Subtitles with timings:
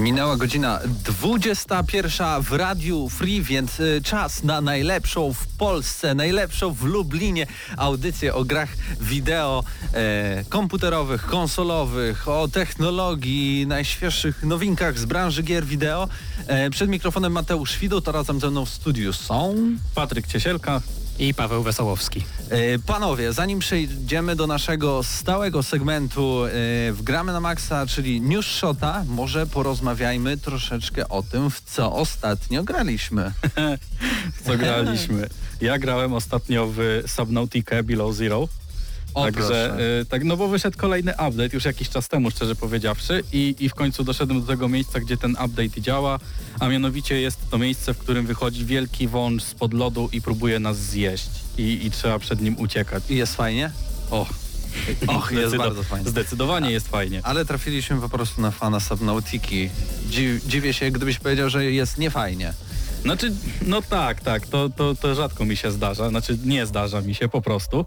[0.00, 6.82] Minęła godzina 21 w Radiu Free, więc y, czas na najlepszą w Polsce, najlepszą w
[6.84, 8.68] Lublinie audycję o grach
[9.00, 16.08] wideo e, komputerowych, konsolowych, o technologii, najświeższych nowinkach z branży gier wideo.
[16.46, 19.54] E, przed mikrofonem Mateusz Widut, a razem ze mną w studiu są...
[19.94, 20.80] Patryk Ciesielka
[21.18, 22.24] i Paweł Wesołowski.
[22.50, 26.50] E, panowie, zanim przejdziemy do naszego stałego segmentu e,
[26.92, 32.64] w Gramy na Maxa, czyli News Shota, może porozmawiajmy troszeczkę o tym, w co ostatnio
[32.64, 33.32] graliśmy.
[34.36, 35.28] w co graliśmy?
[35.60, 38.48] Ja grałem ostatnio w Subnautica Below Zero.
[39.14, 43.54] Także y, tak, no bo wyszedł kolejny update już jakiś czas temu, szczerze powiedziawszy, i,
[43.58, 46.18] i w końcu doszedłem do tego miejsca, gdzie ten update działa,
[46.60, 50.78] a mianowicie jest to miejsce, w którym wychodzi wielki wąż spod lodu i próbuje nas
[50.78, 53.02] zjeść i, i trzeba przed nim uciekać.
[53.10, 53.70] I jest fajnie?
[54.10, 54.26] O,
[55.06, 56.10] Och, jest bardzo fajnie.
[56.10, 57.20] Zdecydowanie a, jest fajnie.
[57.22, 59.70] Ale trafiliśmy po prostu na fana Subnautiki.
[60.46, 62.54] Dziwię się, gdybyś powiedział, że jest niefajnie.
[63.02, 63.32] Znaczy,
[63.66, 67.28] no tak, tak, to, to, to rzadko mi się zdarza, znaczy nie zdarza mi się
[67.28, 67.86] po prostu,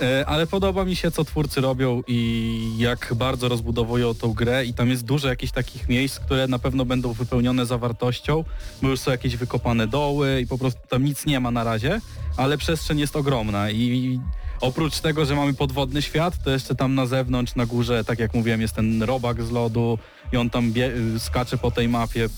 [0.00, 4.74] e, ale podoba mi się, co twórcy robią i jak bardzo rozbudowują tą grę i
[4.74, 8.44] tam jest dużo jakichś takich miejsc, które na pewno będą wypełnione zawartością,
[8.82, 12.00] bo już są jakieś wykopane doły i po prostu tam nic nie ma na razie,
[12.36, 14.20] ale przestrzeń jest ogromna i
[14.60, 18.34] oprócz tego, że mamy podwodny świat, to jeszcze tam na zewnątrz, na górze, tak jak
[18.34, 19.98] mówiłem, jest ten robak z lodu
[20.32, 20.72] i on tam
[21.18, 22.28] skacze po tej mapie,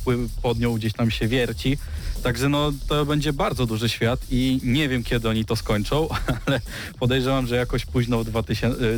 [0.43, 1.79] pod nią gdzieś tam się wierci.
[2.23, 6.09] Także no to będzie bardzo duży świat i nie wiem kiedy oni to skończą,
[6.47, 6.61] ale
[6.99, 8.31] podejrzewam, że jakoś późno w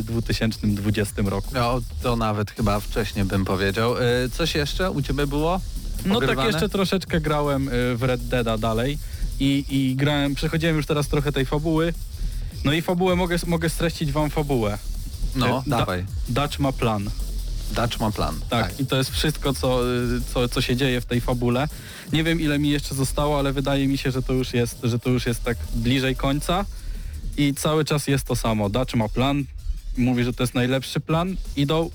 [0.03, 1.47] 2020 roku.
[1.53, 3.97] No to nawet chyba wcześniej bym powiedział.
[3.97, 5.61] E, coś jeszcze u Ciebie było?
[6.05, 8.97] No tak jeszcze troszeczkę grałem e, w Red Deada dalej
[9.39, 11.93] i, i grałem, przechodziłem już teraz trochę tej fabuły.
[12.63, 14.77] No i fabułę mogę, mogę streścić wam fabułę.
[15.35, 16.05] No, e, da, dawaj.
[16.29, 17.09] Dutch ma plan.
[17.71, 18.39] Dutch ma plan.
[18.49, 19.81] Tak, tak, i to jest wszystko, co,
[20.33, 21.67] co, co się dzieje w tej fabule.
[22.13, 24.99] Nie wiem, ile mi jeszcze zostało, ale wydaje mi się, że to już jest, że
[24.99, 26.65] to już jest tak bliżej końca
[27.37, 28.69] i cały czas jest to samo.
[28.69, 29.45] Dutch ma plan,
[29.97, 31.89] mówi, że to jest najlepszy plan, idą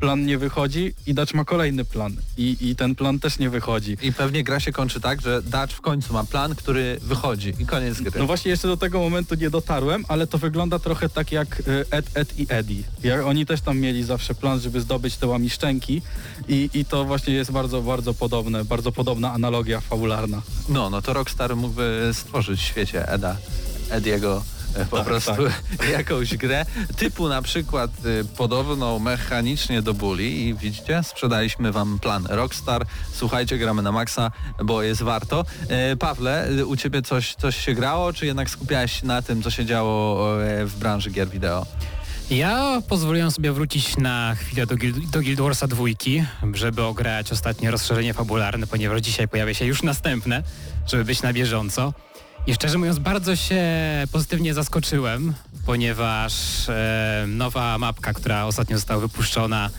[0.00, 3.96] plan nie wychodzi i Dutch ma kolejny plan I, i ten plan też nie wychodzi.
[4.02, 7.66] I pewnie gra się kończy tak, że Dutch w końcu ma plan, który wychodzi i
[7.66, 8.18] koniec gry.
[8.18, 11.84] No właśnie jeszcze do tego momentu nie dotarłem, ale to wygląda trochę tak jak y,
[11.90, 12.82] Ed, Ed i Eddie.
[13.02, 16.02] Jak oni też tam mieli zawsze plan, żeby zdobyć te łamiszczenki
[16.48, 20.42] i, i to właśnie jest bardzo, bardzo podobne, bardzo podobna analogia fabularna.
[20.68, 23.36] No, no to Rockstar mógłby stworzyć w świecie Eda,
[23.90, 24.42] Ediego
[24.90, 25.32] po tak, prostu
[25.78, 25.88] tak.
[25.98, 32.26] jakąś grę typu na przykład y, podobną mechanicznie do Bully i widzicie, sprzedaliśmy wam plan
[32.30, 32.86] Rockstar.
[33.12, 34.30] Słuchajcie, gramy na maksa,
[34.64, 35.44] bo jest warto.
[35.92, 39.42] Y, Pawle, y, u ciebie coś, coś się grało, czy jednak skupiałeś się na tym,
[39.42, 40.26] co się działo
[40.64, 41.66] w branży gier wideo?
[42.30, 46.24] Ja pozwoliłem sobie wrócić na chwilę do, Guild, do Guild Warsa dwójki,
[46.54, 50.42] żeby ograć ostatnie rozszerzenie fabularne, ponieważ dzisiaj pojawia się już następne,
[50.86, 51.92] żeby być na bieżąco.
[52.46, 53.62] I szczerze mówiąc, bardzo się
[54.12, 55.34] pozytywnie zaskoczyłem,
[55.66, 56.34] ponieważ
[56.68, 59.70] e, nowa mapka, która ostatnio została wypuszczona,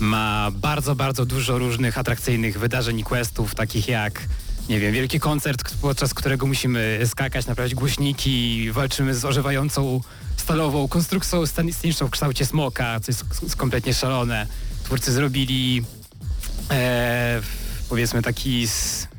[0.00, 4.22] ma bardzo, bardzo dużo różnych atrakcyjnych wydarzeń i questów, takich jak
[4.68, 10.00] nie wiem, wielki koncert, podczas którego musimy skakać, naprawiać głośniki, walczymy z ożywającą
[10.36, 13.12] stalową konstrukcją sceniczną w kształcie smoka, co
[13.42, 14.46] jest kompletnie szalone.
[14.84, 15.84] Twórcy zrobili
[16.70, 17.40] e,
[17.88, 18.66] powiedzmy taki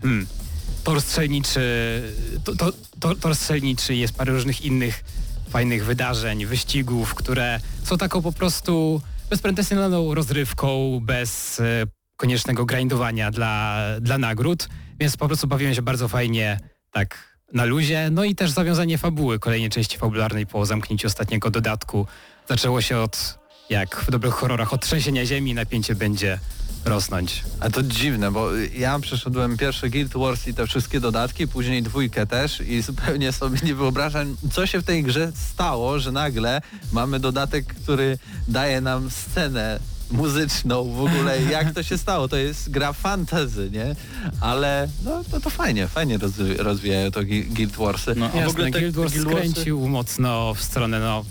[0.01, 0.27] hmm,
[0.83, 1.61] tor strzelniczy,
[2.43, 2.55] to,
[2.99, 3.31] to, to,
[3.89, 5.03] jest parę różnych innych
[5.49, 11.63] fajnych wydarzeń, wyścigów, które są taką po prostu bezpretensjonalną rozrywką, bez e,
[12.17, 14.69] koniecznego grindowania dla, dla nagród,
[14.99, 16.59] więc po prostu bawiłem się bardzo fajnie
[16.91, 18.09] tak na luzie.
[18.11, 22.07] No i też zawiązanie fabuły, kolejnej części fabularnej po zamknięciu ostatniego dodatku.
[22.49, 26.39] Zaczęło się od, jak w dobrych horrorach, od trzęsienia ziemi, napięcie będzie
[26.85, 27.43] rosnąć.
[27.59, 32.27] A to dziwne, bo ja przeszedłem pierwszy Guild Wars i te wszystkie dodatki, później dwójkę
[32.27, 36.61] też i zupełnie sobie nie wyobrażam, co się w tej grze stało, że nagle
[36.91, 38.17] mamy dodatek, który
[38.47, 39.79] daje nam scenę
[40.11, 43.95] muzyczną w ogóle, jak to się stało, to jest gra fantasy, nie?
[44.41, 48.13] Ale no to, to fajnie, fajnie rozwi- rozwijają to Gui- Guild Warsy.
[48.15, 51.25] No, a w Jasne, ogóle te- Guild Wars Guild Warsy- skręcił mocno w stronę, no...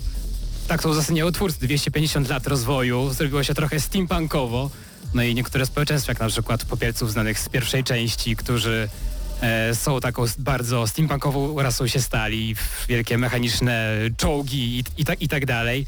[0.67, 4.69] Tak to uzasadniało twórcy, 250 lat rozwoju, zrobiło się trochę steampunkowo,
[5.13, 8.89] no i niektóre społeczeństwa, jak na przykład popielców znanych z pierwszej części, którzy
[9.41, 12.55] e, są taką bardzo steampunkową rasą się stali,
[12.89, 15.85] wielkie mechaniczne czołgi i, i, tak, i tak dalej.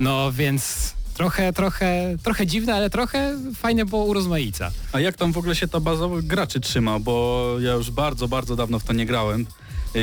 [0.00, 4.70] No więc trochę, trochę, trochę dziwne, ale trochę fajne, bo urozmaica.
[4.92, 6.98] A jak tam w ogóle się ta baza graczy trzyma?
[6.98, 9.46] Bo ja już bardzo, bardzo dawno w to nie grałem.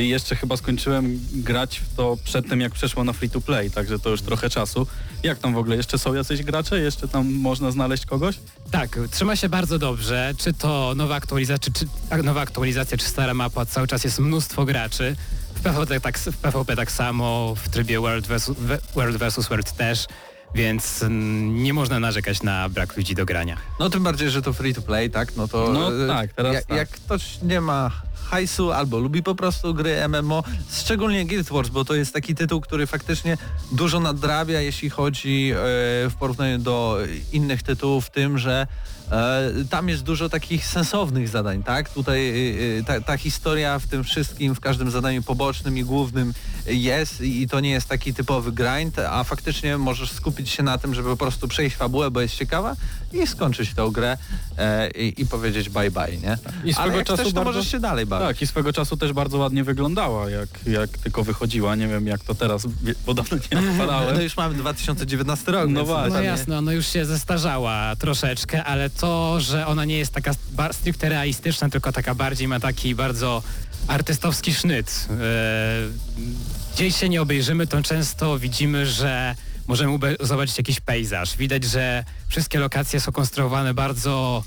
[0.02, 3.72] I jeszcze chyba skończyłem grać w to przed tym, jak przeszło na free to play,
[3.72, 4.88] także to już trochę czasu.
[5.24, 5.76] Jak tam w ogóle?
[5.76, 6.80] Jeszcze są jacyś gracze?
[6.80, 8.36] Jeszcze tam można znaleźć kogoś?
[8.72, 10.34] Tak, trzyma się bardzo dobrze.
[10.38, 14.66] Czy to nowa aktualizacja, czy, czy nowa aktualizacja, czy stara mapa, cały czas jest mnóstwo
[14.66, 15.16] graczy.
[15.56, 18.52] W PvP tak, w PvP tak samo, w trybie World vs.
[18.96, 20.06] World, versus World też,
[20.56, 23.58] więc mm, nie można narzekać na brak ludzi do grania.
[23.80, 25.36] No tym bardziej, że to free to play, tak?
[25.36, 26.78] No to No e, tak, teraz jak, tak.
[26.78, 27.92] jak ktoś nie ma
[28.30, 32.62] hajsu albo lubi po prostu gry MMO, szczególnie Guild Wars, bo to jest taki tytuł,
[32.62, 33.38] który faktycznie
[33.72, 35.56] dużo nadrabia, jeśli chodzi e,
[36.10, 36.98] w porównaniu do
[37.32, 38.68] innych tytułów, w tym, że
[39.70, 41.90] tam jest dużo takich sensownych zadań, tak?
[41.90, 46.34] Tutaj e, e, ta, ta historia w tym wszystkim, w każdym zadaniu pobocznym i głównym
[46.66, 50.96] jest i to nie jest taki typowy grind, a faktycznie możesz skupić się na tym,
[50.96, 52.76] żeby po prostu przejść fabułę, bo jest ciekawa
[53.14, 54.18] i skończyć tę grę
[54.58, 56.38] e, i, i powiedzieć bye bye, nie?
[56.64, 58.28] I swego Ale jak czasu chcesz, to bardzo- możesz się dalej bawić.
[58.28, 61.76] Tak, i swego czasu też bardzo ładnie wyglądała, jak, jak tylko wychodziła.
[61.76, 62.68] Nie wiem jak to teraz,
[63.06, 64.22] bo dawno nie No odpalałem.
[64.22, 66.14] już mamy 2019 rok, No właśnie.
[66.14, 70.32] No jasno, ona już się zestarzała troszeczkę, ale to, że ona nie jest taka
[70.72, 73.44] stricte realistyczna, tylko taka bardziej ma taki bardzo
[73.88, 75.08] artystowski sznyt.
[75.10, 75.16] E,
[76.76, 79.36] gdzieś się nie obejrzymy, to często widzimy, że
[79.68, 81.38] możemy zobaczyć jakiś pejzaż.
[81.38, 84.44] Widać, że wszystkie lokacje są konstruowane bardzo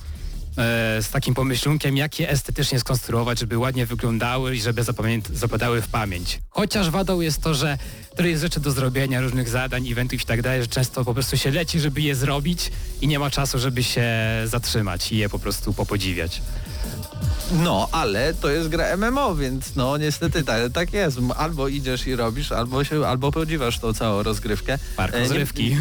[0.59, 4.85] e, z takim pomyślunkiem, jak je estetycznie skonstruować, żeby ładnie wyglądały i żeby
[5.33, 6.41] zapadały w pamięć.
[6.51, 7.79] Chociaż wadą jest to, że
[8.17, 11.37] tyle jest rzeczy do zrobienia, różnych zadań, eventów i tak dalej, że często po prostu
[11.37, 14.07] się leci, żeby je zrobić i nie ma czasu, żeby się
[14.45, 16.43] zatrzymać i je po prostu popodziwiać.
[17.53, 21.19] No, ale to jest gra MMO, więc no niestety tak, tak jest.
[21.37, 24.79] Albo idziesz i robisz, albo się, albo podziwasz tą całą rozgrywkę.
[24.97, 25.65] Park E, rozrywki.
[25.71, 25.77] nie-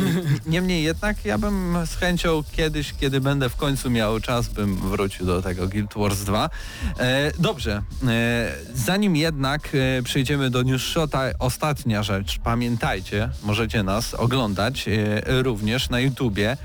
[0.48, 5.26] Niemniej jednak ja bym z chęcią kiedyś, kiedy będę w końcu miał czas, bym wrócił
[5.26, 6.50] do tego Guild Wars 2.
[7.00, 12.40] E, dobrze, e, zanim jednak e, przejdziemy do Newsshota, ostatnia rzecz.
[12.44, 16.58] Pamiętajcie, możecie nas oglądać e, również na YouTubie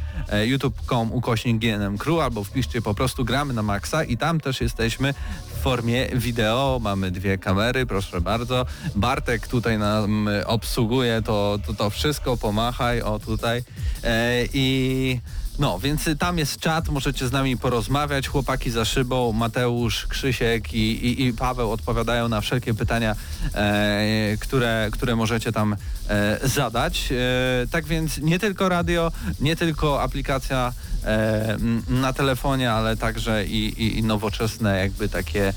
[0.45, 5.15] youtube.com ukośnik GNM Crew albo wpiszcie po prostu gramy na maksa i tam też jesteśmy
[5.47, 6.79] w formie wideo.
[6.83, 8.67] Mamy dwie kamery, proszę bardzo.
[8.97, 13.63] Bartek tutaj nam e, obsługuje to, to, to wszystko, pomachaj, o tutaj.
[14.05, 15.21] E, I
[15.61, 18.29] no, więc tam jest czat, możecie z nami porozmawiać.
[18.29, 23.17] Chłopaki za szybą, Mateusz, Krzysiek i, i, i Paweł odpowiadają na wszelkie pytania,
[23.55, 25.77] e, które, które możecie tam
[26.09, 27.13] e, zadać.
[27.13, 30.73] E, tak więc nie tylko radio, nie tylko aplikacja
[31.05, 31.57] e,
[31.89, 35.53] na telefonie, ale także i, i, nowoczesne jakby takie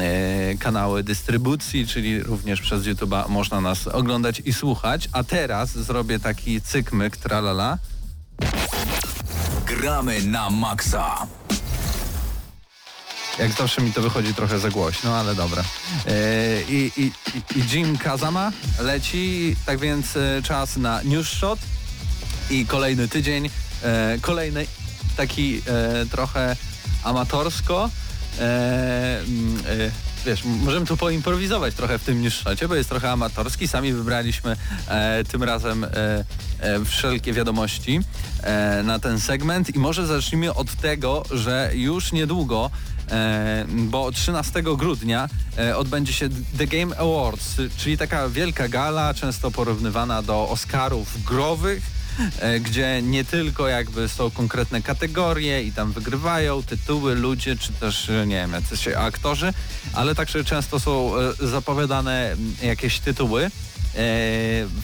[0.00, 5.08] e, kanały dystrybucji, czyli również przez YouTube'a można nas oglądać i słuchać.
[5.12, 7.78] A teraz zrobię taki cykmyk, tralala.
[9.68, 11.26] Gramy na maksa.
[13.38, 15.62] Jak zawsze mi to wychodzi trochę za głośno, ale dobra.
[16.06, 16.12] E,
[16.68, 17.12] I, i,
[17.56, 21.58] i- Jim Kazama leci, tak więc e, czas na News Shot
[22.50, 23.50] i kolejny tydzień,
[23.82, 24.66] e, kolejny
[25.16, 25.62] taki
[26.10, 26.56] trochę
[27.04, 27.90] amatorsko.
[30.26, 33.68] Wiesz, możemy tu poimprowizować trochę w tym News Shocie, bo jest trochę amatorski.
[33.68, 34.56] Sami wybraliśmy
[34.88, 35.88] e, tym razem e,
[36.60, 38.00] e, wszelkie wiadomości
[38.42, 42.70] e, na ten segment i może zacznijmy od tego, że już niedługo
[43.10, 49.50] E, bo 13 grudnia e, odbędzie się The Game Awards, czyli taka wielka gala, często
[49.50, 51.97] porównywana do Oscarów growych,
[52.60, 58.26] gdzie nie tylko jakby są konkretne kategorie i tam wygrywają tytuły, ludzie, czy też, e,
[58.26, 59.52] nie wiem, jacyś aktorzy,
[59.94, 63.44] ale także często są e, zapowiadane m, jakieś tytuły.
[63.44, 63.50] E,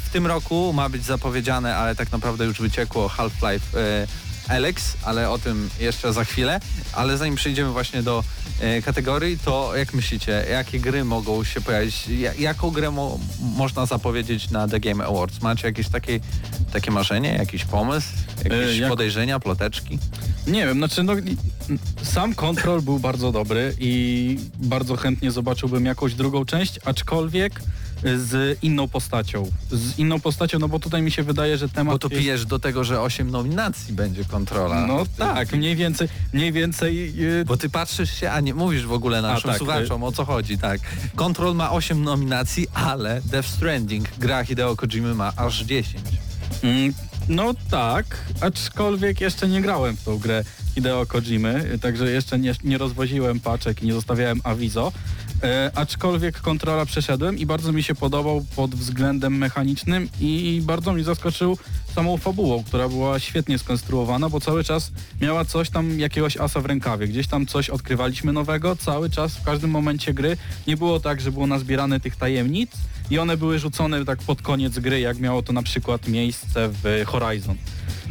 [0.05, 4.07] W tym roku ma być zapowiedziane, ale tak naprawdę już wyciekło Half-Life e,
[4.49, 6.61] Alex, ale o tym jeszcze za chwilę.
[6.93, 8.25] Ale zanim przejdziemy właśnie do
[8.61, 12.09] e, kategorii, to jak myślicie, jakie gry mogą się pojawić?
[12.09, 15.43] Ja, jaką grę mo można zapowiedzieć na The Game Awards?
[15.43, 16.21] Macie jakieś takie,
[16.73, 18.09] takie marzenie, jakiś pomysł,
[18.45, 19.99] jakieś E, jak- podejrzenia, ploteczki?
[20.47, 21.13] Nie wiem, znaczy no,
[22.03, 27.61] sam Control był bardzo dobry i bardzo chętnie zobaczyłbym jakąś drugą część, aczkolwiek
[28.05, 29.51] z inną postacią.
[29.71, 32.23] Z inną postacią, no bo tutaj mi się wydaje, że temat Bo jest...
[32.23, 34.87] pijesz do tego, że 8 nominacji będzie kontrola.
[34.87, 37.15] No tak, mniej więcej, mniej więcej...
[37.17, 40.25] Yy, Bo ty patrzysz się, a nie mówisz w ogóle naszym tak, słuchaczom o co
[40.25, 40.81] chodzi, tak.
[41.17, 46.03] Control ma 8 nominacji, ale Death Stranding, gra Hideo Kojimy ma aż 10.
[46.63, 46.95] Mm,
[47.29, 50.45] No tak, aczkolwiek jeszcze nie grałem w tą grę
[50.75, 54.93] Hideo Kojimy, także jeszcze nie, nie rozwoziłem paczek i nie zostawiałem awizo.
[55.45, 61.05] E, aczkolwiek kontrola przeszedłem i bardzo mi się podobał pod względem mechanicznym i bardzo mi
[61.05, 61.59] zaskoczył
[61.95, 66.67] samą fabułą, która była świetnie skonstruowana, bo cały czas miała coś tam, jakiegoś asa w
[66.67, 67.09] rękawie.
[67.09, 70.37] Gdzieś tam coś odkrywaliśmy nowego, cały czas, w każdym momencie gry.
[70.67, 72.71] Nie było tak, że było nazbierane tych tajemnic
[73.11, 77.05] i one były rzucone tak pod koniec gry, jak miało to na przykład miejsce w
[77.07, 77.57] Horizon.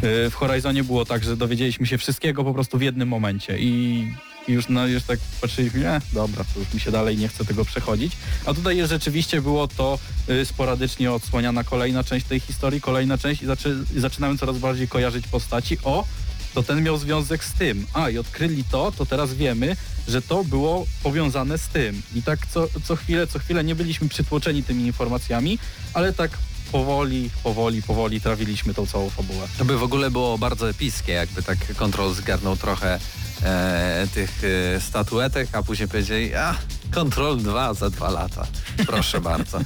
[0.01, 4.07] Yy, W Horizonie było tak, że dowiedzieliśmy się wszystkiego po prostu w jednym momencie i
[4.47, 7.45] i już, no, już tak patrzyliśmy, nie, dobra, to już mi się dalej nie chce
[7.45, 8.13] tego przechodzić.
[8.45, 13.45] A tutaj rzeczywiście było to y, sporadycznie odsłaniana kolejna część tej historii, kolejna część i,
[13.45, 15.77] zaczy, i zaczynałem coraz bardziej kojarzyć postaci.
[15.83, 16.05] O,
[16.53, 17.85] to ten miał związek z tym.
[17.93, 19.75] A, i odkryli to, to teraz wiemy,
[20.07, 22.01] że to było powiązane z tym.
[22.15, 25.59] I tak co, co chwilę, co chwilę nie byliśmy przytłoczeni tymi informacjami,
[25.93, 26.37] ale tak
[26.71, 29.47] powoli, powoli, powoli trawiliśmy tą całą fabułę.
[29.57, 32.99] To by w ogóle było bardzo epickie, jakby tak Control zgarnął trochę
[33.43, 36.55] e, tych e, statuetek, a później powiedzieli, a
[36.93, 38.47] Control 2 za dwa lata.
[38.85, 39.59] Proszę bardzo.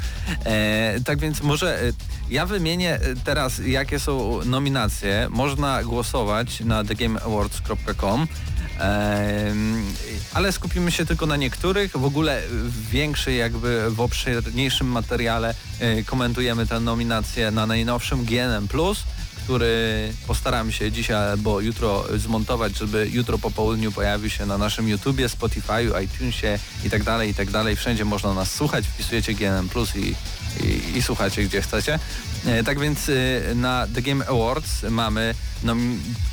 [0.46, 1.92] E, tak więc może e,
[2.30, 5.28] ja wymienię e, teraz, jakie są nominacje.
[5.30, 8.28] Można głosować na thegameawards.com.
[8.80, 9.86] Em,
[10.34, 11.92] ale skupimy się tylko na niektórych.
[11.92, 12.94] W ogóle w
[13.28, 18.68] jakby w obszerniejszym materiale e, komentujemy tę nominację na najnowszym GNM+,
[19.48, 24.88] który postaram się dzisiaj albo jutro zmontować, żeby jutro po południu pojawił się na naszym
[24.88, 27.76] YouTubie, Spotify'u, iTunesie i tak dalej, i tak dalej.
[27.76, 30.16] Wszędzie można nas słuchać, wpisujecie GNM+, i,
[30.66, 32.00] i, i słuchacie gdzie chcecie.
[32.46, 35.36] E, Tak więc y, na The Game Awards mamy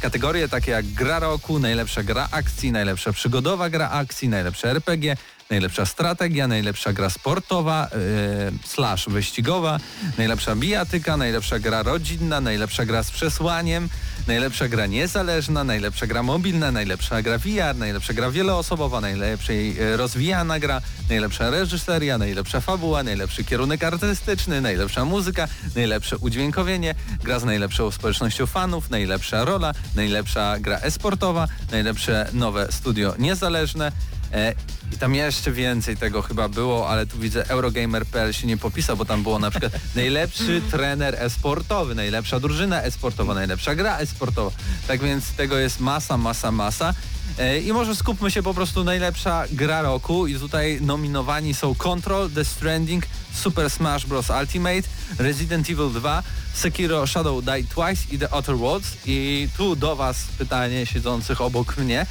[0.00, 5.16] kategorie takie jak gra roku, najlepsza gra akcji, najlepsza przygodowa gra akcji, najlepsze RPG,
[5.55, 9.79] najlepsza strategia, najlepsza gra sportowa y, slash wyścigowa,
[10.19, 13.89] najlepsza bijatyka, najlepsza gra rodzinna, najlepsza gra z przesłaniem,
[14.27, 20.59] najlepsza gra niezależna, najlepsza gra mobilna, najlepsza gra VR, najlepsza gra wieloosobowa, najlepszej y, rozwijana
[20.59, 26.95] gra, najlepsza reżyseria, najlepsza fabuła, najlepszy kierunek artystyczny, najlepsza muzyka, najlepsze udźwiękowienie,
[27.25, 33.93] gra z najlepszą społecznością fanów, najlepsza rola, najlepsza gra esportowa, najlepsze nowe studio niezależne.
[34.35, 34.55] E,
[34.93, 39.05] I tam jeszcze więcej tego chyba było, ale tu widzę Eurogamer.pl się nie popisał, bo
[39.05, 44.50] tam było na przykład najlepszy trener esportowy, najlepsza drużyna esportowa, najlepsza gra esportowa.
[44.88, 46.95] Tak więc tego jest masa, masa, masa.
[47.38, 52.31] E, I może skupmy się po prostu najlepsza gra roku i tutaj nominowani są Control,
[52.31, 54.31] The Stranding, Super Smash Bros.
[54.41, 54.83] Ultimate,
[55.19, 56.23] Resident Evil 2,
[56.55, 58.97] Sekiro Shadow Die Twice i The Outer Worlds.
[59.07, 62.07] I tu do Was pytanie siedzących obok mnie.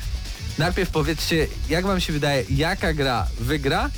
[0.57, 3.89] Najpierw powiedzcie, jak wam się wydaje, jaka gra wygra,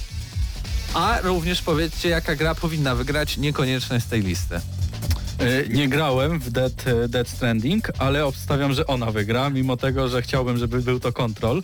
[0.93, 4.55] a również powiedzcie, jaka gra powinna wygrać, niekoniecznie z tej listy.
[5.39, 10.07] E, Nie grałem w Dead, e, Dead Stranding, ale obstawiam, że ona wygra, mimo tego,
[10.09, 11.63] że chciałbym, żeby był to Control.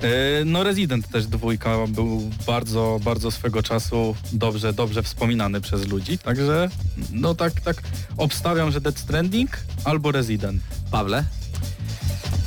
[0.00, 6.18] E, No Resident też dwójka był bardzo, bardzo swego czasu dobrze, dobrze wspominany przez ludzi,
[6.18, 6.68] także
[7.12, 7.76] no tak, tak
[8.16, 9.50] obstawiam, że Dead Stranding
[9.84, 10.62] albo Resident.
[10.90, 11.24] Pawle?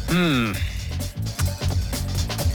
[0.08, 0.54] Hmm.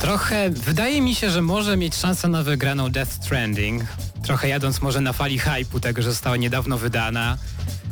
[0.02, 3.82] Trochę, wydaje mi się, że może mieć szansę na wygraną Death Stranding.
[4.22, 7.38] Trochę jadąc może na fali hype'u tego, że została niedawno wydana.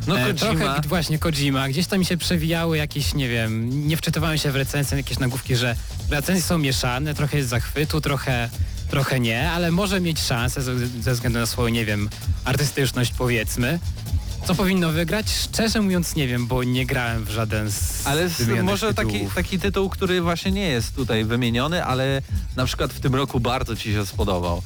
[0.07, 0.35] No E, Kojima.
[0.39, 1.69] Trochę właśnie Kojima.
[1.69, 5.57] Gdzieś tam mi się przewijały jakieś, nie wiem, nie wczytywałem się w recenzję, jakieś nagłówki,
[5.57, 5.77] że
[6.11, 8.49] recenzje są mieszane, trochę jest zachwytu, trochę,
[8.91, 12.09] trochę nie, ale może mieć szansę ze, ze względu na swoją, nie wiem,
[12.45, 13.79] artystyczność powiedzmy.
[14.51, 15.27] Co powinno wygrać?
[15.31, 19.35] Szczerze mówiąc nie wiem, bo nie grałem w żaden z Ale z, może taki, tytułów.
[19.35, 22.23] taki tytuł, który właśnie nie jest tutaj wymieniony, ale
[22.57, 24.63] na przykład w tym roku bardzo ci się spodobał.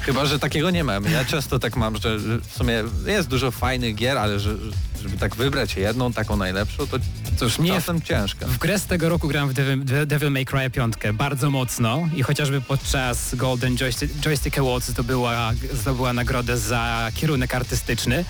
[0.00, 1.04] Chyba, że takiego nie mam.
[1.04, 4.54] Ja często tak mam, że w sumie jest dużo fajnych gier, ale że,
[5.02, 6.98] żeby tak wybrać jedną, taką najlepszą, to
[7.36, 8.46] Cóż, mnie czasem ciężko.
[8.46, 12.22] W grę z tego roku grałem w Devil, Devil May Cry 5 bardzo mocno i
[12.22, 18.24] chociażby podczas Golden Joystick, Joystick Awards zdobyła, zdobyła nagrodę za kierunek artystyczny.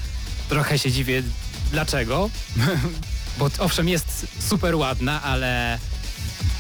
[0.49, 1.23] Trochę się dziwię
[1.71, 2.31] dlaczego.
[3.39, 5.79] bo owszem jest super ładna, ale,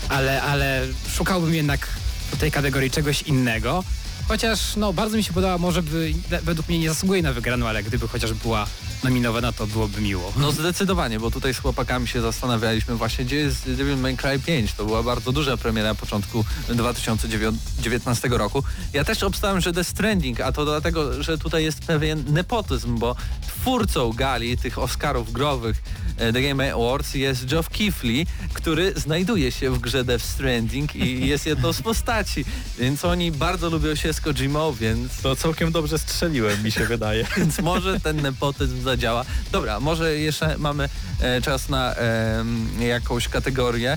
[0.08, 0.86] ale, ale
[1.16, 1.86] szukałbym jednak
[2.32, 3.84] w tej kategorii czegoś innego.
[4.28, 7.82] Chociaż no bardzo mi się podoba, może by według mnie nie zasługuje na wygraną, ale
[7.82, 8.66] gdyby chociaż była
[9.04, 10.32] nominowana, to byłoby miło.
[10.36, 14.72] No zdecydowanie, bo tutaj z chłopakami się zastanawialiśmy właśnie, gdzie jest Devil May Cry 5.
[14.72, 18.62] To była bardzo duża premiera na początku 2019 roku.
[18.92, 23.16] Ja też obstałem, że The Stranding, a to dlatego, że tutaj jest pewien nepotyzm, bo
[23.46, 25.82] twórcą gali tych Oscarów growych
[26.16, 31.26] e, The Game Awards jest Geoff Keighley, który znajduje się w grze Death Stranding i
[31.26, 32.44] jest jedną z postaci,
[32.78, 37.26] więc oni bardzo lubią się z Kojimą, więc To całkiem dobrze strzeliłem, mi się wydaje.
[37.36, 39.24] więc może ten nepotyzm zadziała.
[39.52, 40.88] Dobra, może jeszcze mamy
[41.20, 42.44] e, czas na e,
[42.80, 43.92] jakąś kategorię.
[43.92, 43.96] E,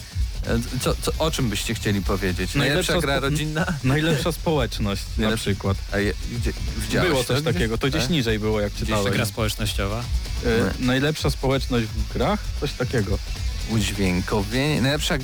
[0.82, 2.56] Co, co, o czym byście chcieli powiedzieć?
[2.56, 3.66] Najlepsza Najlepsza gra rodzinna?
[3.84, 5.78] Najlepsza społeczność na Najlepsza- przykład.
[5.92, 7.54] A je, gdzie, widziałeś Było coś gdzieś?
[7.54, 8.08] takiego, to gdzieś E?
[8.08, 9.14] niżej było jak czytałem.
[9.14, 10.04] Gra społecznościowa.
[10.46, 12.40] E, najlepsza społeczność w grach?
[12.60, 13.18] Coś takiego.
[13.70, 14.82] Udźwiękowienie.
[14.82, 15.18] Najlepsza,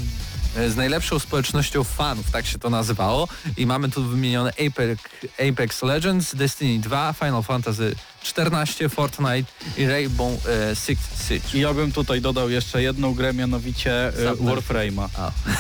[0.56, 3.28] z najlepszą społecznością fanów, tak się to nazywało.
[3.58, 5.04] I mamy tu wymienione Apex,
[5.50, 11.46] Apex Legends, Destiny 2, Final Fantasy 14, Fortnite i Rainbow e, Six Siege.
[11.54, 14.12] I ja bym tutaj dodał jeszcze jedną grę, mianowicie e.
[14.36, 15.08] Warframe'a.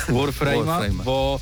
[0.07, 1.03] Warframe'a, Warframe'a.
[1.03, 1.39] bo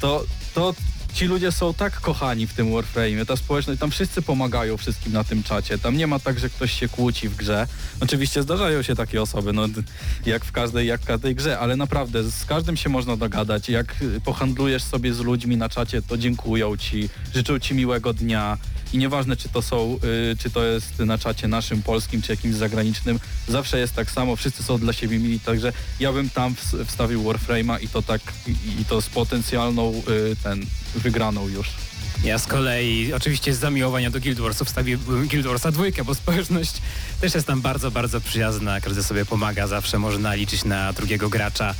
[0.00, 0.74] to, to
[1.14, 5.24] ci ludzie są tak kochani w tym Warframe'ie, ta społeczność, tam wszyscy pomagają wszystkim na
[5.24, 7.66] tym czacie, tam nie ma tak, że ktoś się kłóci w grze.
[8.00, 9.66] Oczywiście zdarzają się takie osoby, no
[10.26, 13.68] jak w każdej, jak w każdej grze, ale naprawdę z każdym się można dogadać.
[13.68, 13.94] Jak
[14.24, 18.58] pohandlujesz sobie z ludźmi na czacie, to dziękują ci, życzą ci miłego dnia
[18.94, 19.98] i nieważne czy to są,
[20.32, 24.36] y, czy to jest na czacie naszym, polskim, czy jakimś zagranicznym, zawsze jest tak samo,
[24.36, 28.20] wszyscy są dla siebie mili, także ja bym tam ws- wstawił Warframe'a i to tak,
[28.46, 31.66] i, i to z potencjalną y, ten, wygraną już.
[32.24, 36.72] Ja z kolei oczywiście z zamiłowania do Guild Warsów wstawiłbym Guild Warsa dwójkę, bo społeczność
[37.20, 38.80] też jest tam bardzo, bardzo przyjazna.
[38.80, 41.74] Każdy sobie pomaga, zawsze można liczyć na drugiego gracza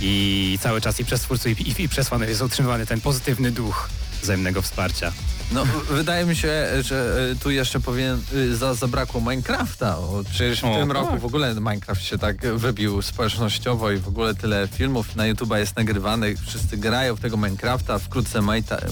[0.00, 3.50] i cały czas i przez twórców i, i, i przez fanów jest utrzymywany ten pozytywny
[3.50, 3.88] duch
[4.22, 5.12] wzajemnego wsparcia.
[5.50, 9.98] No, wydaje mi się, że e, tu jeszcze powinien, y, za, zabrakło Minecrafta.
[9.98, 10.96] O, przecież w O, tym tak.
[10.96, 15.54] roku w ogóle Minecraft się tak wybił społecznościowo i w ogóle tyle filmów na YouTube
[15.56, 16.38] jest nagrywanych.
[16.46, 17.98] Wszyscy grają w tego Minecrafta.
[17.98, 18.40] Wkrótce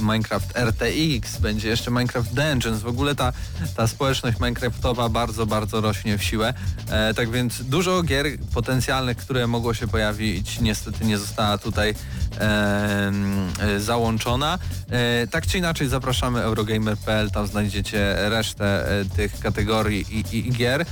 [0.01, 2.81] Minecraft RTX, będzie jeszcze Minecraft Dungeons.
[2.81, 3.33] W ogóle ta,
[3.77, 6.55] ta społeczność Minecraftowa bardzo, bardzo rośnie w siłę.
[6.91, 11.95] E, tak więc dużo gier potencjalnych, które mogło się pojawić, niestety nie została tutaj
[12.41, 13.13] e,
[13.79, 14.59] załączona.
[14.91, 20.53] E, tak czy inaczej zapraszamy Eurogamer.pl, tam znajdziecie resztę e, tych kategorii i, i, i
[20.53, 20.87] gier.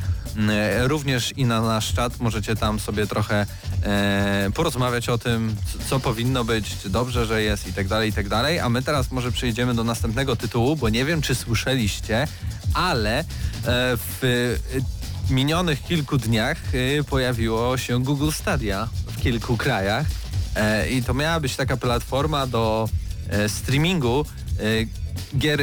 [0.51, 3.47] E, Również i na nasz czat możecie tam sobie trochę
[3.83, 5.57] e, porozmawiać o tym,
[5.89, 8.59] co powinno być, czy dobrze, że jest i tak dalej, i tak dalej.
[8.59, 12.27] A my teraz może przejdziemy do następnego tytułu, bo nie wiem, czy słyszeliście,
[12.75, 13.25] ale e,
[13.97, 16.59] w e, minionych kilku dniach
[17.11, 20.07] pojawiło się Google Stadia w kilku krajach.
[20.91, 22.89] I to miała być taka platforma do
[23.49, 24.25] streamingu
[25.39, 25.61] gier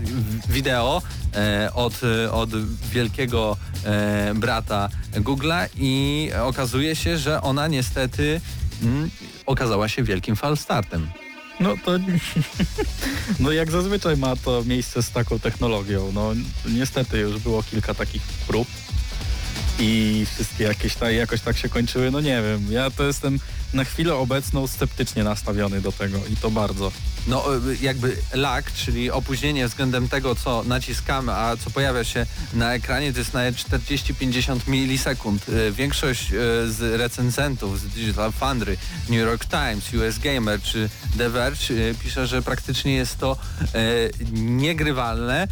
[0.00, 1.02] w- wideo
[1.34, 2.00] e, od,
[2.32, 2.50] od
[2.92, 8.40] wielkiego e, brata Google'a i okazuje się, że ona niestety
[8.82, 9.10] mm,
[9.46, 11.10] okazała się wielkim falstartem.
[11.60, 11.92] No to
[13.40, 16.12] no jak zazwyczaj ma to miejsce z taką technologią.
[16.12, 16.32] No
[16.68, 18.68] niestety już było kilka takich prób
[19.80, 22.10] i wszystkie jakieś ta, jakoś tak się kończyły.
[22.10, 23.38] No nie wiem, ja to jestem
[23.72, 26.92] na chwilę obecną sceptycznie nastawiony do tego i to bardzo.
[27.26, 32.74] No y, jakby lag, czyli opóźnienie względem tego, co naciskamy, a co pojawia się na
[32.74, 35.48] ekranie, to jest nawet 40-50 milisekund.
[35.48, 36.36] Y, Większość y,
[36.72, 38.76] z recenzentów z Digital Foundry,
[39.08, 41.58] New York Times, US Gamer czy The Verge
[42.02, 43.36] pisze, że praktycznie jest to
[44.32, 45.48] niegrywalne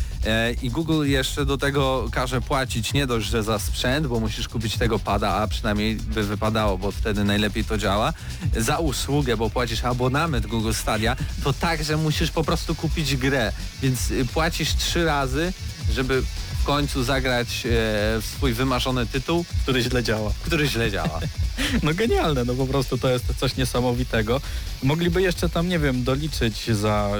[0.62, 4.78] i Google jeszcze do tego każe płacić nie dość, że za sprzęt, bo musisz kupić
[4.78, 8.12] tego pada, a przynajmniej by wypadało, bo wtedy najlepiej to działa,
[8.56, 14.10] za usługę, bo płacisz abonament Google Stadia, to także musisz po prostu kupić grę, więc
[14.10, 15.52] y, płacisz trzy razy,
[15.92, 16.22] żeby
[16.60, 20.32] w końcu zagrać e, swój wymarzony tytuł, Który źle działa.
[20.42, 21.20] który źle działa.
[21.82, 24.40] No genialne, no po prostu to jest coś niesamowitego.
[24.82, 27.10] Mogliby jeszcze tam, nie wiem, doliczyć za,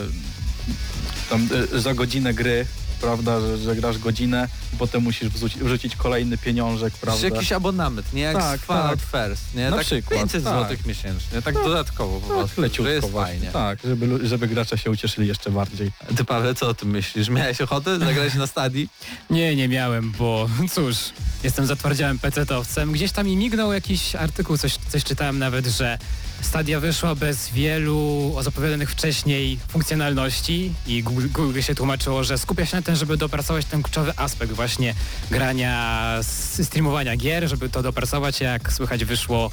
[1.30, 2.66] tam, y, za godzinę gry,
[3.00, 7.26] prawda, że, że grasz godzinę i potem musisz wrzucić, wrzucić kolejny pieniążek, Czy prawda.
[7.28, 9.26] jakiś abonament, nie jak Tak, z Fallout tak.
[9.28, 9.70] First, nie?
[9.70, 10.54] Na tak przykład, 500 tak.
[10.54, 13.34] złotych miesięcznie, tak No, dodatkowo po Tak, prostu, leciutko że jest właśnie.
[13.34, 13.52] fajnie.
[13.52, 15.90] Tak, żeby, żeby gracze się ucieszyli jeszcze bardziej.
[16.16, 17.28] Ty Paweł, co o tym myślisz?
[17.28, 18.88] Miałeś ochotę zagrać na Stadii?
[19.30, 20.96] Nie, nie miałem, bo cóż,
[21.44, 22.92] jestem zatwardziałym pecetowcem.
[22.92, 25.98] Gdzieś tam mi mignął jakiś artykuł, coś, coś czytałem nawet, że
[26.42, 32.76] Stadia wyszła bez wielu zapowiadanych wcześniej funkcjonalności i Google, Google się tłumaczyło, że skupia się
[32.76, 34.94] na, ten, żeby dopracować ten kluczowy aspekt właśnie
[35.30, 36.18] grania,
[36.62, 39.50] streamowania gier, żeby to dopracować, jak słychać wyszło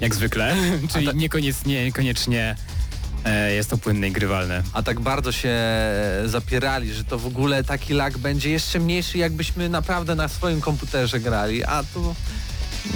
[0.00, 0.56] jak zwykle,
[0.92, 2.56] czyli niekoniecznie, niekoniecznie
[3.24, 4.62] e, jest to płynne i grywalne.
[4.72, 9.18] A tak bardzo się e, zapierali, że to w ogóle taki lag będzie jeszcze mniejszy,
[9.18, 12.14] jakbyśmy naprawdę na swoim komputerze grali, a tu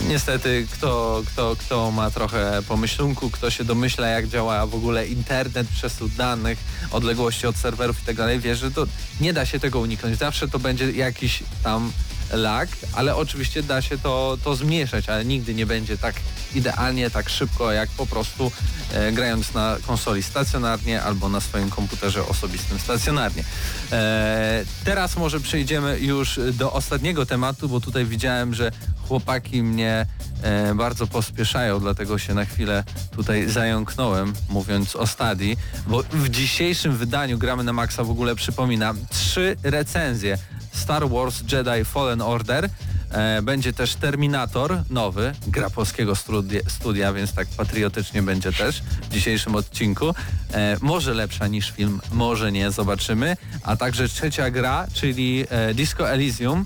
[0.09, 5.69] niestety kto, kto, kto ma trochę pomyślunku, kto się domyśla jak działa w ogóle internet,
[5.69, 6.59] przesył danych,
[6.91, 8.87] odległości od serwerów i tak dalej, wie, że to
[9.21, 10.19] nie da się tego uniknąć.
[10.19, 11.93] Zawsze to będzie jakiś tam
[12.33, 16.15] lag, ale oczywiście da się to, to zmniejszać, ale nigdy nie będzie tak
[16.55, 18.53] idealnie, tak szybko, jak po prostu
[18.93, 23.45] e, grając na konsoli stacjonarnie albo na swoim komputerze osobistym stacjonarnie.
[23.93, 28.73] E, teraz może przejdziemy już do ostatniego tematu, bo tutaj widziałem, że
[29.09, 30.07] chłopaki mnie
[30.43, 36.97] e, bardzo pospieszają, dlatego się na chwilę tutaj zająknąłem, mówiąc o Stadii, bo w dzisiejszym
[36.97, 40.39] wydaniu Gramy na Maxa w ogóle przypominam trzy recenzje
[40.77, 42.69] Star Wars Jedi Fallen Order,
[43.11, 49.09] e, będzie też Terminator nowy, gra polskiego studia, studia, więc tak patriotycznie będzie też w
[49.09, 50.15] dzisiejszym odcinku.
[50.53, 53.37] E, może lepsza niż film, może nie, zobaczymy.
[53.63, 56.65] A także trzecia gra, czyli e, Disco Elysium,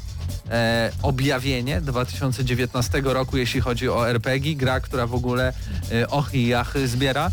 [0.50, 5.52] e, objawienie 2019 roku, jeśli chodzi o RPG, gra, która w ogóle
[5.92, 7.30] e, och i jachy zbiera.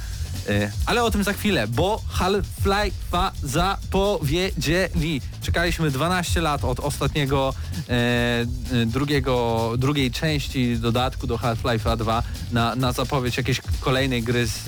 [0.49, 5.21] E, Ale o tym za chwilę, bo Half-Life'a zapowiedzieli.
[5.41, 7.53] Czekaliśmy 12 lat od ostatniego
[7.89, 8.45] e, e,
[8.85, 14.63] drugiego, drugiej części dodatku do Half-Life'a 2 na, na zapowiedź jakiejś kolejnej gry z, e,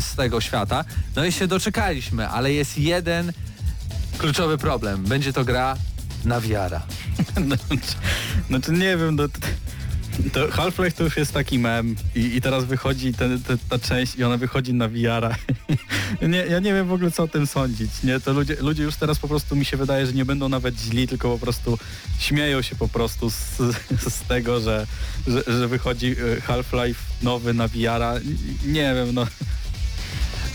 [0.00, 0.84] z tego świata.
[1.16, 3.32] No i się doczekaliśmy, ale jest jeden
[4.18, 5.04] kluczowy problem.
[5.04, 5.76] Będzie to gra
[6.24, 6.82] na wiara.
[7.46, 7.94] Znaczy,
[8.48, 9.24] znaczy nie wiem, no,
[10.32, 13.28] to Half-Life to już jest taki mem i, i teraz wychodzi te,
[13.68, 15.36] ta część i ona wychodzi na VR-a.
[16.28, 18.20] nie, ja nie wiem w ogóle co o tym sądzić, nie?
[18.20, 21.08] To ludzie, ludzie już teraz po prostu mi się wydaje, że nie będą nawet źli,
[21.08, 21.78] tylko po prostu
[22.18, 23.56] śmieją się po prostu z,
[24.16, 24.86] z tego, że,
[25.26, 28.14] że, że wychodzi e, Half-Life nowy na VR-a.
[28.66, 29.26] Nie wiem, no.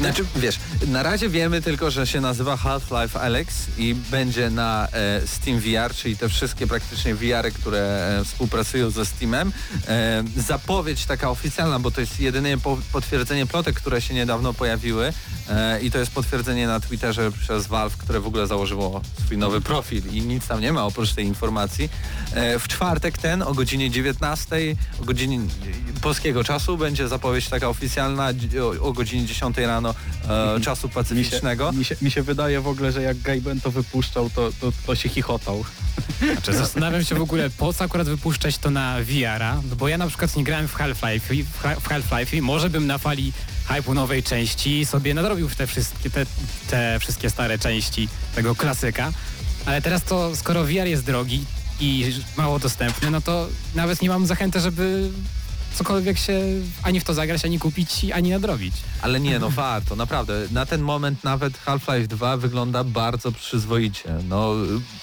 [0.04, 5.28] Znaczy, wiesz, na razie wiemy tylko, że się nazywa Half-Life Alex i będzie na e,
[5.28, 7.80] Steam VR, czyli te wszystkie praktycznie VR-y, które
[8.20, 9.52] e, współpracują ze Steamem.
[9.88, 15.14] E, zapowiedź taka oficjalna, bo to jest jedyne po, potwierdzenie plotek, które się niedawno pojawiły
[15.50, 19.62] e, i to jest potwierdzenie na Twitterze przez Valve, które w ogóle założyło swój nowy
[19.62, 21.90] profil i nic tam nie ma oprócz tej informacji.
[22.34, 24.56] E, w czwartek ten o godzinie 19,
[25.02, 25.40] o godzinie
[26.02, 28.30] polskiego czasu będzie zapowiedź taka oficjalna
[28.62, 29.93] o, o godzinie 10 rano
[30.30, 31.72] e, czasu Mi się, pacyficznego.
[31.72, 34.96] mi, się, mi się wydaje w ogóle, że jak Gaben to wypuszczał, to, to, to
[34.96, 35.66] się chichotał.
[36.34, 39.98] Znaczy, zastanawiam się w ogóle, po co akurat wypuszczać to na VR-a, no bo ja
[39.98, 42.98] na przykład nie grałem w Half-Life, i- w Ha- w Half-Life i może bym na
[42.98, 43.34] fali
[43.70, 46.26] hype'u nowej części sobie nadrobił te wszystkie, te,
[46.70, 49.12] te wszystkie stare części tego klasyka,
[49.66, 51.46] ale teraz to, skoro VR jest drogi
[51.80, 55.10] i mało dostępny, no to nawet nie mam zachęty, żeby
[55.74, 56.42] cokolwiek się
[56.84, 58.74] ani w to zagrać, ani kupić, ani nadrobić.
[59.02, 60.48] Ale nie, no warto, naprawdę.
[60.52, 64.10] Na ten moment nawet Half-Life 2 wygląda bardzo przyzwoicie.
[64.30, 64.54] No,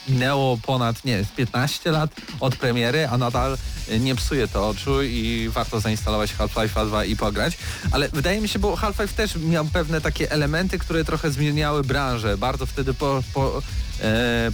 [0.08, 3.56] minęło ponad, nie, 15 lat od premiery, a nadal
[4.00, 7.58] nie psuje to oczu i warto zainstalować Half-Life 2 i pograć.
[7.92, 12.38] Ale wydaje mi się, bo Half-Life też miał pewne takie elementy, które trochę zmieniały branżę.
[12.38, 13.62] Bardzo wtedy po, po,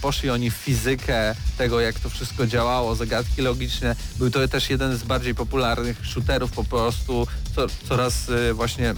[0.01, 3.97] poszli oni w fizykę tego, jak to wszystko działało, zagadki logiczne.
[4.19, 8.95] Był to też jeden z bardziej popularnych shooterów po prostu, co, coraz e, właśnie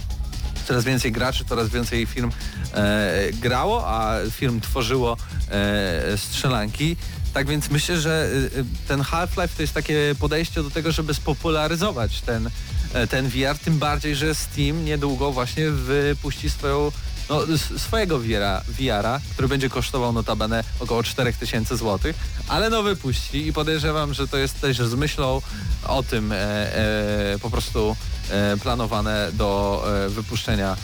[0.67, 2.31] coraz więcej graczy, coraz więcej firm
[2.73, 5.17] e, grało, a firm tworzyło
[5.51, 6.95] e, strzelanki.
[7.33, 12.21] Tak więc myślę, że e, ten Half-Life to jest takie podejście do tego, żeby spopularyzować
[12.21, 12.49] ten,
[12.93, 16.91] e, ten VR, tym bardziej, że Steam niedługo właśnie wypuści swoją
[17.29, 17.41] no,
[17.77, 22.13] swojego VR-a, VR-a, który będzie kosztował notabene około 4000 zł,
[22.47, 25.41] ale no wypuści i podejrzewam, że to jest też z myślą
[25.87, 27.95] o tym e, e, po prostu
[28.29, 30.75] e, planowane do e, wypuszczenia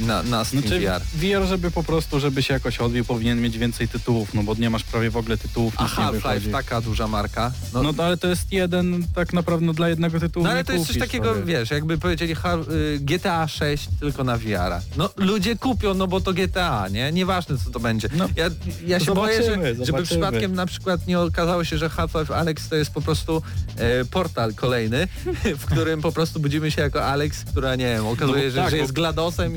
[0.00, 1.00] na, na Steam Znaczy, VR.
[1.14, 4.70] VR, żeby po prostu, żeby się jakoś odbił, powinien mieć więcej tytułów, no bo nie
[4.70, 7.52] masz prawie w ogóle tytułów, A Half-Life, taka duża marka.
[7.74, 10.64] No, No to, ale to jest jeden, tak naprawdę no, dla jednego tytułu No ale
[10.64, 11.44] to jest coś takiego, sobie.
[11.44, 14.80] wiesz, jakby powiedzieli y, GTA 6 tylko na VR-a.
[14.96, 17.12] No ludzie kupią, no bo to GTA, nie?
[17.12, 18.08] Nieważne co to będzie.
[18.16, 18.50] No, ja,
[18.86, 22.68] ja się boję, że, zobaczymy, żeby przypadkiem na przykład nie okazało się, że Half-Life Alex
[22.68, 23.42] to jest po prostu
[23.76, 25.08] e, portal kolejny,
[25.58, 28.70] w którym po prostu budzimy się jako Alex, która nie wiem, okazuje, No, że, tak,
[28.70, 28.92] że bo- jest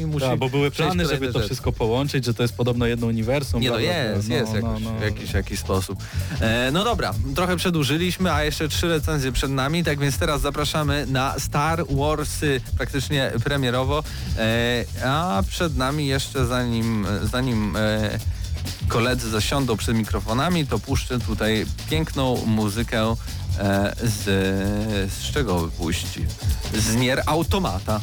[0.02, 3.08] I musi Tak, bo były plany, żeby to wszystko połączyć, że to jest podobno jedno
[3.08, 3.62] uniwersum.
[3.62, 4.94] Nie no jest, No, jest no, jakoś, no.
[4.94, 6.04] w jakiś, jakiś sposób.
[6.42, 11.06] E, no dobra, trochę przedłużyliśmy, a jeszcze trzy recenzje przed nami, tak więc teraz zapraszamy
[11.06, 14.04] na Star Warsy praktycznie premierowo,
[14.38, 18.20] e, a przed nami jeszcze zanim, zanim e,
[18.88, 23.16] koledzy zasiądą przed mikrofonami, to puszczę tutaj piękną muzykę
[23.60, 24.24] e, z,
[25.14, 26.26] z czego puści?
[26.74, 28.02] Z Nier Automata.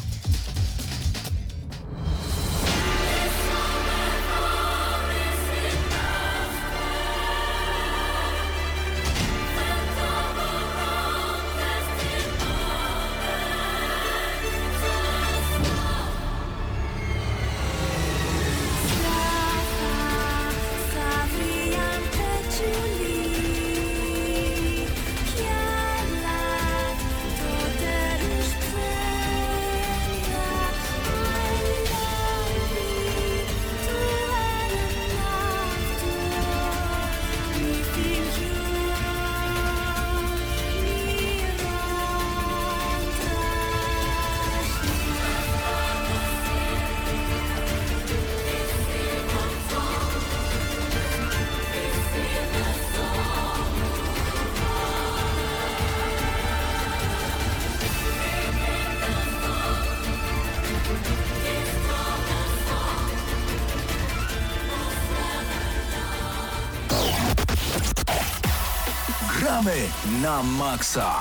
[70.23, 71.11] Na maksa.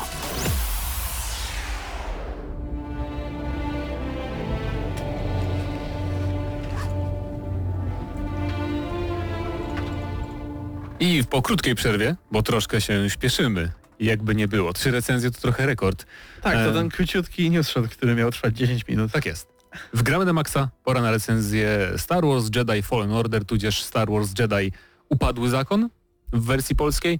[11.01, 14.73] I po krótkiej przerwie, bo troszkę się śpieszymy, jakby nie było.
[14.73, 16.07] Trzy recenzje to trochę rekord.
[16.43, 19.13] Tak, to E, ten króciutki newsshot, który miał trwać 10 minut.
[19.13, 19.49] Tak jest.
[19.93, 24.73] Wgramy na maksa, pora na recenzję Star Wars Jedi Fallen Order, tudzież Star Wars Jedi
[25.09, 25.89] Upadły Zakon
[26.33, 27.19] w wersji polskiej.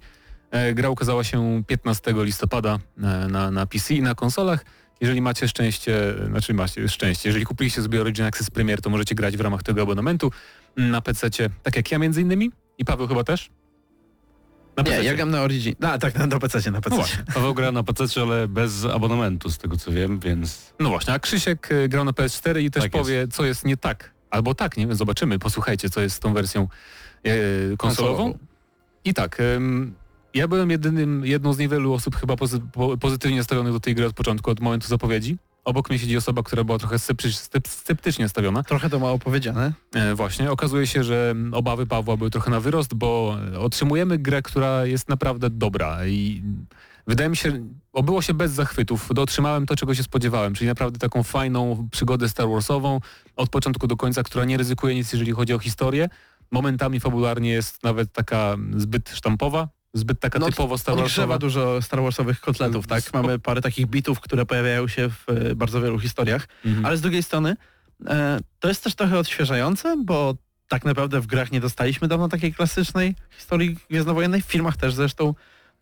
[0.53, 4.65] E, Gra ukazała się 15 listopada e, na, na PC i na konsolach.
[5.01, 9.37] Jeżeli macie szczęście, znaczy macie szczęście, jeżeli kupiliście sobie Origin Access Premier, to możecie grać
[9.37, 10.31] w ramach tego abonamentu
[10.77, 11.29] na PC,
[11.63, 13.49] tak jak ja między innymi i Paweł chyba też.
[14.77, 15.75] Na Nie, ja gram na Origin.
[15.81, 16.95] A, tak, na, na PC, na No PC.
[16.95, 17.23] właśnie.
[17.33, 21.19] Paweł gra na PC, ale bez abonamentu, z tego co wiem, więc No właśnie, a
[21.19, 24.13] Krzysiek e, grał na PS4 i też Tak powie, co jest nie tak.
[24.29, 26.67] Albo tak, nie wiem, zobaczymy, posłuchajcie, co jest z tą wersją
[27.23, 27.31] e,
[27.77, 28.17] konsolową.
[28.17, 28.37] Konsolową.
[29.05, 29.37] I tak,
[30.33, 34.05] ja byłem jedynym, jedną z niewielu osób chyba pozy, po, pozytywnie nastawionych do tej gry
[34.05, 35.37] od początku, od momentu zapowiedzi.
[35.65, 38.63] Obok mnie siedzi osoba, która była trochę sceptycz, scep- sceptycznie nastawiona.
[38.63, 39.73] Trochę to mało powiedziane.
[39.93, 44.85] E, właśnie, okazuje się, że obawy Pawła były trochę na wyrost, bo otrzymujemy grę, która
[44.85, 46.43] jest naprawdę dobra i
[47.07, 49.09] wydaje mi się, obyło się bez zachwytów.
[49.13, 52.99] Dotrzymałem to, czego się spodziewałem, czyli naprawdę taką fajną przygodę Star Warsową
[53.35, 56.09] od początku do końca, która nie ryzykuje nic, jeżeli chodzi o historię.
[56.51, 61.37] Momentami fabularnie jest nawet taka zbyt sztampowa, zbyt taka No, typowo Star Warsowa.
[61.37, 63.03] dużo Star Warsowych kotletów, tak?
[63.13, 66.85] Mamy parę takich bitów, które pojawiają się w e, bardzo wielu historiach, Mhm.
[66.85, 67.55] ale z drugiej strony
[68.07, 70.35] e, to jest też trochę odświeżające, bo
[70.67, 75.33] tak naprawdę w grach nie dostaliśmy dawno takiej klasycznej historii gwiezdnowojennej, w filmach też zresztą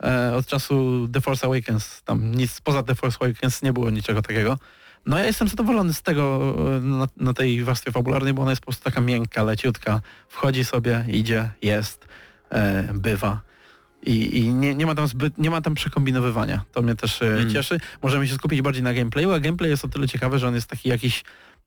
[0.04, 4.21] e, od czasu The Force Awakens, tam nic poza The Force Awakens nie było niczego
[4.21, 4.58] takiego.
[5.06, 8.62] No ja jestem zadowolony z tego e, na, na tej warstwie fabularnej, bo ona jest
[8.62, 10.02] po prostu taka miękka, leciutka.
[10.28, 12.08] Wchodzi sobie, idzie, jest,
[12.50, 13.41] e, bywa.
[14.06, 16.62] I, i nie, nie ma tam zbyt, nie ma tam przekombinowywania.
[16.72, 17.50] To mnie też Mm.
[17.54, 17.78] cieszy.
[18.04, 20.68] Możemy się skupić bardziej na gameplayu, a gameplay jest o tyle ciekawy, że on jest
[20.70, 21.24] taki jakiś,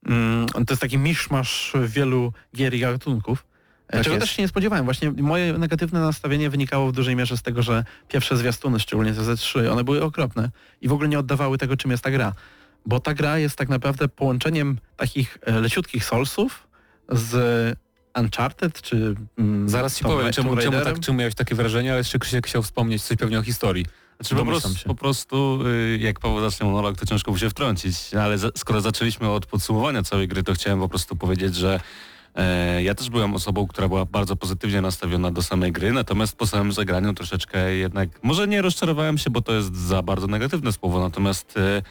[0.07, 3.44] mm, to jest taki miszmasz wielu gier i gatunków.
[3.88, 4.27] e, Tak czego jest.
[4.27, 4.85] też się nie spodziewałem.
[4.85, 9.20] Właśnie moje negatywne nastawienie wynikało w dużej mierze z tego, że pierwsze zwiastuny, szczególnie te
[9.20, 12.33] Z3, one były okropne i w ogóle nie oddawały tego, czym jest ta gra.
[12.87, 16.66] Bo ta gra jest tak naprawdę połączeniem takich e, leciutkich Soulsów
[17.09, 17.77] z
[18.16, 19.14] Uncharted, czy...
[19.38, 22.62] mm, Zaraz ci powiem, czemu, czemu, tak, czemu miałeś takie wrażenie, ale jeszcze Krzysiek chciał
[22.62, 23.87] wspomnieć coś pewnie o historii.
[24.20, 28.14] Znaczy po prostu, po prostu y, jak Paweł zacznie monolog, to ciężko mu się wtrącić,
[28.14, 31.81] ale za, skoro zaczęliśmy od podsumowania całej gry, to chciałem po prostu powiedzieć, że
[32.35, 36.46] e, ja też byłem osobą, która była bardzo pozytywnie nastawiona do samej gry, natomiast po
[36.46, 41.00] samym zagraniu troszeczkę jednak, może nie rozczarowałem się, bo to jest za bardzo negatywne słowo,
[41.00, 41.83] natomiast e,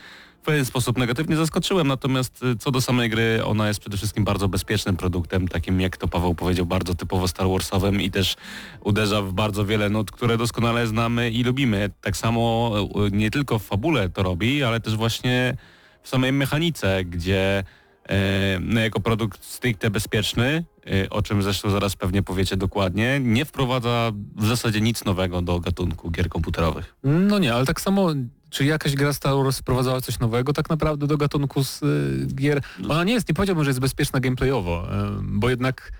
[0.43, 4.47] pewien sposób negatywnie zaskoczyłem, natomiast y, co do samej gry, ona jest przede wszystkim bardzo
[4.47, 8.35] bezpiecznym produktem, takim jak to Paweł powiedział, bardzo typowo Star Warsowym i też
[8.81, 11.89] uderza w bardzo wiele nut, które doskonale znamy i lubimy.
[12.01, 12.71] Tak samo
[13.07, 15.57] y, nie tylko w fabule to robi, ale też właśnie
[16.03, 17.63] w samej mechanice, gdzie
[18.09, 23.45] e, no jako produkt stricte bezpieczny, e, o czym zresztą zaraz pewnie powiecie dokładnie, nie
[23.45, 26.95] wprowadza w zasadzie nic nowego do gatunku gier komputerowych.
[27.03, 28.09] No nie, ale tak samo,
[28.53, 32.61] czy jakaś gra Star Wars sprowadzała coś nowego tak naprawdę do gatunku z, y, gier?
[32.89, 34.89] Ona nie jest, nie powiedziałbym, że jest bezpieczna gameplayowo, y,
[35.21, 35.91] bo jednak,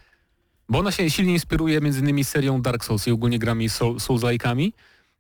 [0.70, 4.72] bo ona się silnie inspiruje między innymi serią Dark Souls i ogólnie grami Soul, Souls-like'ami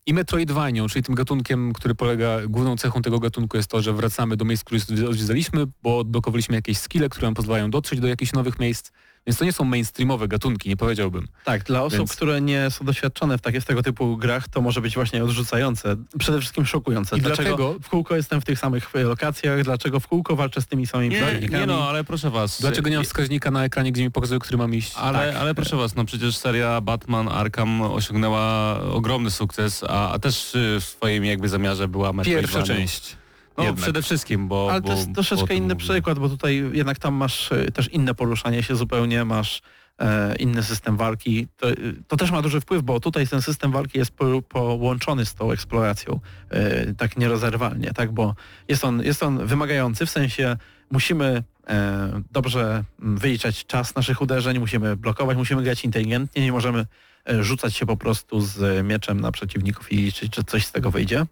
[0.05, 4.37] i Metroidvanią, czyli tym gatunkiem, który polega, główną cechą tego gatunku jest to, że wracamy
[4.37, 8.59] do miejsc, które odwiedzaliśmy, bo odblokowaliśmy jakieś skille, które nam pozwalają dotrzeć do jakichś nowych
[8.59, 8.91] miejsc,
[9.27, 11.27] Więc to nie są mainstreamowe gatunki, nie powiedziałbym.
[11.45, 14.61] Tak, dla osób, Więc- które nie są doświadczone w takie, w tego typu grach, to
[14.61, 17.17] może być właśnie odrzucające, przede wszystkim szokujące.
[17.17, 20.61] I dlaczego dlatego- w kółko jestem w tych samych e, lokacjach, dlaczego w kółko walczę
[20.61, 21.59] z tymi samymi Nie, przeciwnikami.
[21.61, 22.61] nie no, ale proszę was.
[22.61, 24.91] Dlaczego nie mam wskaźnika na ekranie, gdzie mi pokazuje, który mam iść?
[24.95, 25.41] Ale, Tak.
[25.41, 30.77] ale proszę was, no przecież seria Batman Arkham osiągnęła ogromny sukces, a, a też y,
[30.81, 33.22] w swoim jakby zamiarze była Pierwsza część.
[33.57, 33.81] No Jednak.
[33.81, 34.71] przede wszystkim, bo...
[34.71, 35.85] Ale bo, to jest troszeczkę inny mówię.
[35.85, 39.61] przykład, bo tutaj jednak tam masz e, też inne poruszanie się zupełnie, masz
[39.99, 41.47] e, inny system walki.
[41.57, 41.75] To, e,
[42.07, 45.51] to też ma duży wpływ, bo tutaj ten system walki jest po, połączony z tą
[45.51, 48.35] eksploracją e, tak nierozerwalnie, tak, bo
[48.67, 50.57] jest on, jest on wymagający, w sensie
[50.91, 56.85] musimy e, dobrze mm, wyliczać czas naszych uderzeń, musimy blokować, musimy grać inteligentnie, nie możemy
[57.29, 60.91] e, rzucać się po prostu z mieczem na przeciwników i liczyć, czy coś z tego
[60.91, 61.25] wyjdzie.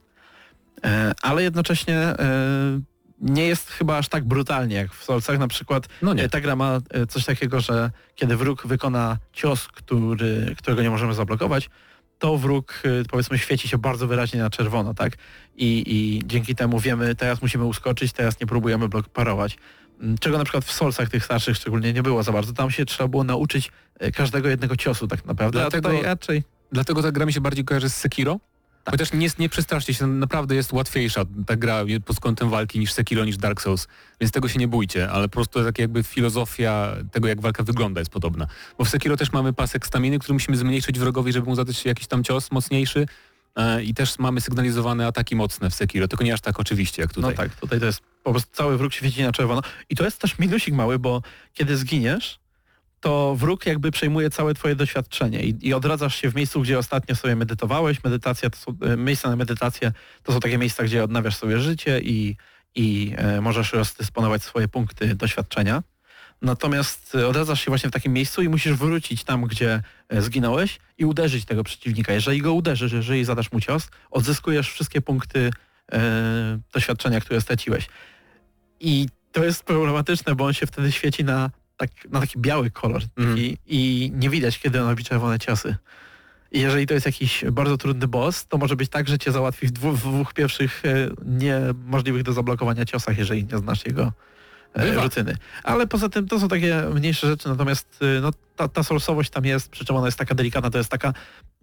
[0.85, 2.15] E, ale jednocześnie e,
[3.21, 5.39] nie jest chyba aż tak brutalnie jak w Soulsach.
[5.39, 6.23] Na przykład No nie.
[6.23, 11.13] e, ta gra ma coś takiego, że kiedy wróg wykona cios, który, którego nie możemy
[11.13, 11.69] zablokować,
[12.19, 15.13] to wróg powiedzmy świeci się bardzo wyraźnie na czerwono, tak?
[15.55, 19.57] I, I dzięki temu wiemy, teraz musimy uskoczyć, teraz nie próbujemy blok parować.
[20.01, 22.53] Mm, Czego na przykład w Soulsach tych starszych szczególnie nie było za bardzo.
[22.53, 23.71] Tam się trzeba było nauczyć
[24.15, 25.59] każdego jednego ciosu tak naprawdę.
[25.59, 28.39] Dlatego- A tutaj raczej Dlatego ta gra mi się bardziej kojarzy z Sekiro.
[28.83, 28.93] Tak.
[28.93, 33.25] Chociaż nie, nie przestraszcie się, naprawdę jest łatwiejsza ta gra pod kątem walki niż Sekiro,
[33.25, 33.87] niż Dark Souls,
[34.21, 38.01] więc tego się nie bójcie, ale po prostu tak jakby filozofia tego, jak walka wygląda
[38.01, 38.47] jest podobna.
[38.77, 42.07] Bo w Sekiro też mamy pasek staminy, który musimy zmniejszyć wrogowi, żeby mu zadać jakiś
[42.07, 43.05] tam cios mocniejszy
[43.55, 47.13] e, i też mamy sygnalizowane ataki mocne w Sekiro, tylko nie aż tak oczywiście jak
[47.13, 47.31] tutaj.
[47.31, 49.61] No tak, tutaj to jest po prostu cały wróg świeci na czerwono.
[49.89, 51.21] I to jest też minusik mały, bo
[51.53, 52.40] kiedy zginiesz,
[53.01, 57.15] to wróg jakby przejmuje całe twoje doświadczenie i, i odradzasz się w miejscu, gdzie ostatnio
[57.15, 58.03] sobie medytowałeś.
[58.03, 59.91] Medytacja to są, e, miejsca na medytację
[60.23, 62.35] to są takie miejsca, gdzie odnawiasz sobie życie i,
[62.75, 65.83] i e, możesz rozdysponować swoje punkty doświadczenia.
[66.41, 70.79] Natomiast e, odradzasz się właśnie w takim miejscu i musisz wrócić tam, gdzie e, zginąłeś
[70.97, 72.13] i uderzyć tego przeciwnika.
[72.13, 75.51] Jeżeli go uderzysz, jeżeli zadasz mu cios, odzyskujesz wszystkie punkty
[75.91, 77.87] e, doświadczenia, które straciłeś.
[78.79, 81.49] I to jest problematyczne, bo on się wtedy świeci na,
[81.81, 83.37] tak, na taki biały kolor Mhm.
[83.37, 85.75] i, i nie widać, kiedy on robi czerwone ciosy.
[86.51, 89.67] I jeżeli to jest jakiś bardzo trudny boss, to może być tak, że cię załatwi
[89.67, 94.11] w dwóch, w dwóch pierwszych e, niemożliwych do zablokowania ciosach, jeżeli nie znasz jego
[94.73, 95.03] e, Bywa.
[95.03, 95.37] rutyny.
[95.63, 99.45] Ale poza tym to są takie mniejsze rzeczy, natomiast e, no, ta, ta solsowość tam
[99.45, 101.13] jest, przy czym ona jest taka delikatna, to jest taka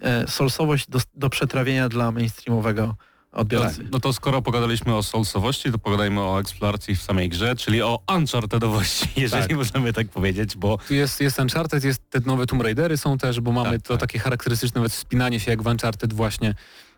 [0.01, 2.97] e, solsowość do, do przetrawienia dla mainstreamowego
[3.39, 3.85] odbiorcy.
[3.93, 8.01] No to skoro pogadaliśmy o soulsowości, to pogadajmy o eksploracji w samej grze, czyli o
[8.17, 9.57] unchartedowości, jeżeli Tak.
[9.57, 13.41] możemy tak powiedzieć, bo Tu jest, jest Uncharted, jest te nowe Tomb Raidery są też,
[13.41, 14.01] bo mamy Tak, to tak.
[14.01, 16.55] takie charakterystyczne nawet wspinanie się jak w Uncharted właśnie.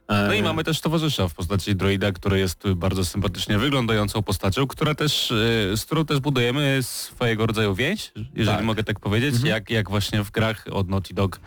[0.09, 4.67] E, No i mamy też towarzysza w postaci droida, który jest bardzo sympatycznie wyglądającą postacią,
[4.67, 8.65] która też, y, z którą też budujemy swojego rodzaju więź, jeżeli Tak.
[8.67, 9.49] mogę tak powiedzieć, Mhm.
[9.51, 11.41] jak, jak właśnie w grach od Naughty Dog.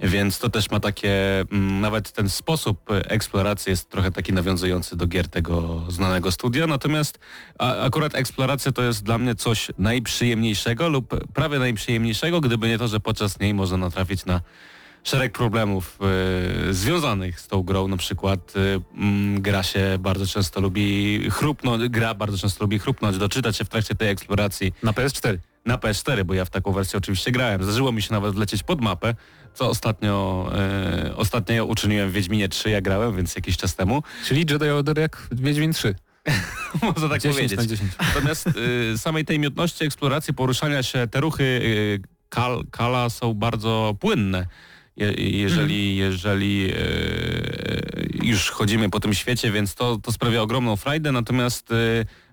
[0.00, 4.96] Więc to też ma takie, mm, nawet ten sposób y, eksploracji jest trochę taki nawiązujący
[4.96, 7.18] do gier tego znanego studia, natomiast
[7.58, 13.00] akurat eksploracja to jest dla mnie coś najprzyjemniejszego lub prawie najprzyjemniejszego, gdyby nie to, że
[13.00, 14.40] podczas niej można natrafić na
[15.04, 15.98] szereg problemów
[16.68, 17.88] e, związanych z tą grą.
[17.88, 18.52] Na przykład
[18.96, 23.68] mm, gra się bardzo często lubi chrupnąć, gra bardzo często lubi chrupnąć, doczytać się w
[23.68, 25.38] trakcie tej eksploracji Na PS4.
[25.66, 27.62] na PS4, bo ja w taką wersję oczywiście grałem.
[27.62, 29.14] Zdarzyło mi się nawet wlecieć pod mapę,
[29.56, 34.02] co ostatnio, e, ostatnio uczyniłem w Wiedźminie 3, ja grałem, więc jakiś czas temu.
[34.24, 35.94] Czyli Jedi Order jak Wiedźmin 3.
[36.82, 37.58] Można tak 10 powiedzieć.
[37.58, 37.92] na 10.
[37.98, 38.46] Natomiast
[38.94, 44.46] y, samej tej miotności eksploracji, poruszania się, te ruchy y, kal, kala są bardzo płynne.
[44.96, 51.12] Je, jeżeli jeżeli y, już chodzimy po tym świecie, więc to, to sprawia ogromną frajdę,
[51.12, 51.72] natomiast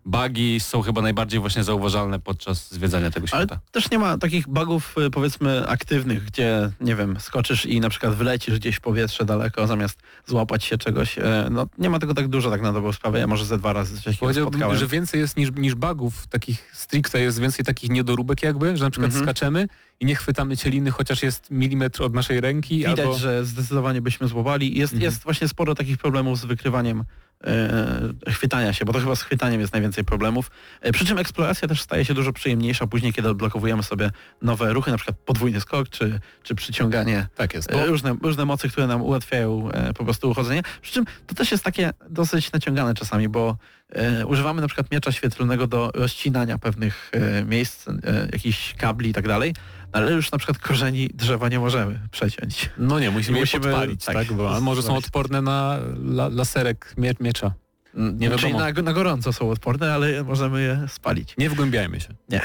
[0.05, 3.61] bugi są chyba najbardziej właśnie zauważalne podczas zwiedzania tego Ale świata.
[3.71, 8.15] też nie ma takich bugów y, powiedzmy aktywnych, gdzie nie wiem, skoczysz i na przykład
[8.15, 11.17] wylecisz gdzieś w powietrze daleko zamiast złapać się czegoś.
[11.17, 13.19] E, No nie ma tego tak dużo tak na dobrą sprawę.
[13.19, 14.77] Ja może ze dwa razy coś Powiedziałbym, spotkałem.
[14.79, 18.91] że więcej jest niż, niż bugów, takich stricte jest więcej takich niedoróbek jakby, że na
[18.91, 19.25] przykład Mhm.
[19.25, 19.67] skaczemy
[19.99, 23.17] i nie chwytamy cieliny, chociaż jest milimetr od naszej ręki, Widać, albo...
[23.17, 24.77] że zdecydowanie byśmy złapali.
[24.77, 25.11] Jest, Mhm.
[25.11, 27.03] jest właśnie sporo takich problemów z wykrywaniem
[27.43, 30.51] e, chwytania się, bo to chyba z chwytaniem jest najwięcej problemów.
[30.81, 34.91] E, przy czym eksploracja też staje się dużo przyjemniejsza później, kiedy odblokowujemy sobie nowe ruchy,
[34.91, 37.71] na przykład podwójny skok, czy, czy przyciąganie Tak jest.
[37.71, 40.61] E, różne, różne mocy, które nam ułatwiają e, po prostu uchodzenie.
[40.81, 43.82] Przy czym to też jest takie dosyć naciągane czasami, bo e,
[44.27, 47.93] używamy na przykład miecza świetlnego do rozcinania pewnych e, miejsc, e,
[48.31, 49.53] jakichś kabli i tak dalej,
[49.91, 52.69] ale już na przykład korzeni drzewa nie możemy przeciąć.
[52.77, 54.33] No nie, musimy, Musimy- je podpalić, tak, tak?
[54.33, 57.53] Bo, może są odporne na la, laserek mie, miecza.
[57.93, 61.35] Nie Czyli na, na gorąco są odporne, ale możemy je spalić.
[61.37, 62.09] Nie wgłębiajmy się.
[62.33, 62.41] E,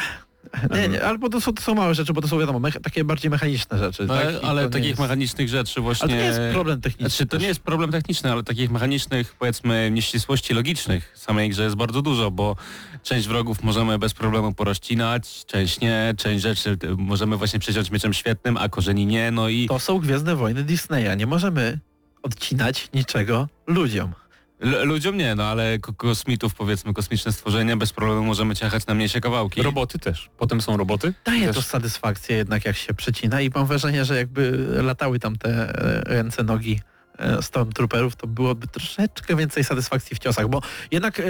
[0.71, 3.31] Nie, nie, albo to są, to są małe rzeczy, bo to są wiadomo, takie bardziej
[3.31, 4.05] mechaniczne rzeczy.
[4.07, 4.27] No, tak?
[4.43, 6.05] Ale takich jest- mechanicznych rzeczy właśnie...
[6.05, 7.09] Ale to nie jest problem techniczny.
[7.09, 7.43] Znaczy, to też.
[7.43, 12.03] nie jest problem techniczny, ale takich mechanicznych, powiedzmy, nieścisłości logicznych w samej grze jest bardzo
[12.03, 12.57] dużo, bo
[13.03, 18.57] część wrogów możemy bez problemu porozcinać, część nie, część rzeczy możemy właśnie przeciąć mieczem świetnym,
[18.57, 21.17] a korzeni nie, no i To są Gwiezdne Wojny Disneya.
[21.17, 21.79] Nie możemy
[22.23, 24.13] odcinać niczego ludziom.
[24.61, 28.95] L- ludziom nie, no ale ko- kosmitów, powiedzmy, kosmiczne stworzenia, bez problemu możemy ciachać na
[28.95, 29.63] mniejsze kawałki.
[29.63, 30.31] Roboty też.
[30.39, 31.15] Potem są roboty.
[31.25, 31.57] Daje też.
[31.57, 34.51] to satysfakcję jednak jak się przecina i mam wrażenie, że jakby
[34.83, 36.81] latały tam te e, ręce, nogi
[37.19, 41.25] e, Stormtrooperów, to byłoby troszeczkę więcej satysfakcji w ciosach, bo jednak e,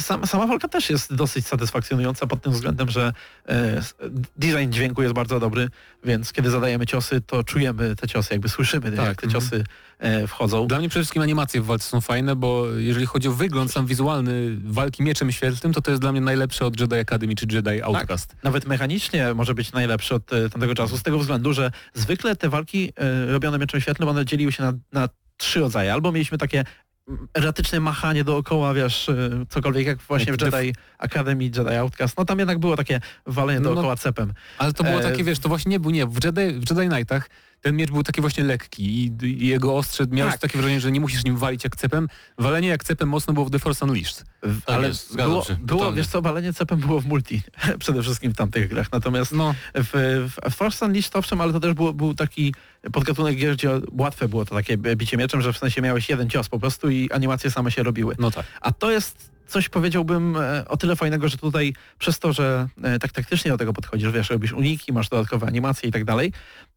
[0.00, 3.12] sam, sama walka też jest dosyć satysfakcjonująca pod tym względem, że
[4.36, 5.68] design dźwięku jest bardzo dobry,
[6.04, 9.30] więc kiedy zadajemy ciosy, to czujemy te ciosy, jakby słyszymy, jak Tak, te mhm.
[9.32, 9.64] ciosy
[10.28, 10.66] wchodzą.
[10.66, 13.86] Dla mnie przede wszystkim animacje w walce są fajne, bo jeżeli chodzi o wygląd sam
[13.86, 17.82] wizualny walki mieczem świetlnym, to to jest dla mnie najlepsze od Jedi Academy czy Jedi
[17.82, 18.36] Outcast.
[18.42, 22.48] Nawet mechanicznie może być najlepszy od e, tamtego czasu, z tego względu, że zwykle te
[22.48, 25.92] walki e, robione mieczem świetlnym, one dzieliły się na, na trzy rodzaje.
[25.92, 26.64] Albo mieliśmy takie
[27.08, 29.14] mm, erratyczne machanie dookoła, wiesz, e,
[29.48, 32.18] cokolwiek jak właśnie w Jedi Academy, Jedi Outcast.
[32.18, 33.74] No tam jednak było takie walenie No, no.
[33.74, 34.32] dookoła cepem.
[34.58, 36.88] Ale to było E, takie, wiesz, to właśnie nie był, nie, w Jedi, w Jedi
[36.88, 37.30] Knightach
[37.62, 40.40] ten miecz był taki właśnie lekki i, jego ostrze, miałeś Tak.
[40.40, 42.08] takie wrażenie, że nie musisz nim walić jak cepem.
[42.38, 44.24] Walenie jak cepem mocno było w The Force Unleashed.
[44.42, 45.96] W- Tak ale jest, było, się, było totalnie.
[45.96, 47.42] wiesz co, walenie cepem było w multi,
[47.78, 48.92] przede wszystkim w tamtych grach.
[48.92, 49.90] Natomiast No, w,
[50.50, 52.54] w Force Unleashed owszem, ale to też było, był taki
[52.92, 56.48] podgatunek gier, gdzie łatwe było to takie bicie mieczem, że w sensie miałeś jeden cios
[56.48, 58.14] po prostu i animacje same się robiły.
[58.18, 58.46] no tak.
[58.60, 62.98] A to jest coś powiedziałbym e, o tyle fajnego, że tutaj przez to, że e,
[62.98, 66.32] tak taktycznie do tego podchodzisz, wiesz, robisz uniki, masz dodatkowe animacje i tak dalej,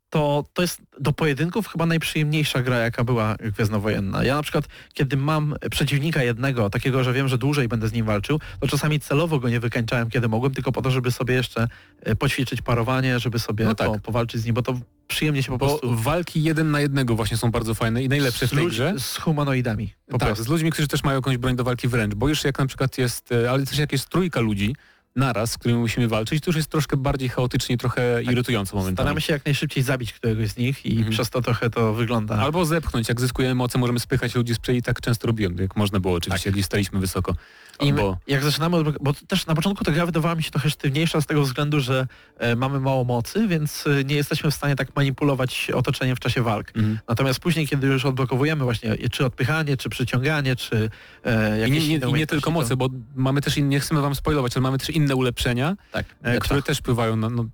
[0.09, 4.23] to to jest do pojedynków chyba najprzyjemniejsza gra, jaka była Gwiezdnowojenna.
[4.23, 8.05] Ja na przykład, kiedy mam przeciwnika jednego, takiego, że wiem, że dłużej będę z nim
[8.05, 11.67] walczył, to czasami celowo go nie wykańczałem, kiedy mogłem, tylko po to, żeby sobie jeszcze
[12.01, 13.87] e, poćwiczyć parowanie, żeby sobie No tak.
[13.87, 15.95] po, powalczyć z nim, bo to przyjemnie się po Bo prostu...
[15.95, 18.93] walki jeden na jednego właśnie są bardzo fajne i najlepsze w tej z, grze.
[18.97, 19.93] z humanoidami.
[20.09, 20.43] Tak, prostu.
[20.43, 22.97] z ludźmi, którzy też mają jakąś broń do walki wręcz, bo już jak na przykład
[22.97, 24.75] jest, e, ale też jak jest trójka ludzi
[25.15, 28.95] naraz, z którymi musimy walczyć, to już jest troszkę bardziej chaotycznie, trochę irytująco momentami.
[29.05, 31.11] Staramy się jak najszybciej zabić któregoś z nich i Mhm.
[31.11, 32.35] przez to trochę to wygląda...
[32.35, 35.99] Albo zepchnąć, jak zyskujemy moce, możemy spychać ludzi z i tak często robiłem, jak można
[35.99, 37.35] było oczywiście, jak staliśmy wysoko.
[37.79, 40.69] I my, Albo, jak zaczynamy, bo też na początku ta gra wydawała mi się trochę
[40.69, 42.07] sztywniejsza z tego względu, że
[42.37, 46.41] e, mamy mało mocy, więc e, nie jesteśmy w stanie tak manipulować otoczeniem w czasie
[46.41, 46.71] walk.
[46.75, 46.99] mhm.
[47.07, 50.89] Natomiast później, kiedy już odblokowujemy właśnie czy odpychanie, czy przyciąganie, czy
[51.25, 53.69] e, I jakieś nie, nie, inne I nie tylko to- moce, bo mamy też, in,
[53.69, 57.29] nie chcemy wam spoilować, ale mamy też inne ulepszenia, Tak, e, które też wpływają na
[57.29, 57.45] no,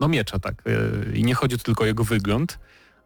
[0.00, 0.62] no miecza, tak.
[0.66, 2.58] E, I nie chodzi tu tylko o jego wygląd.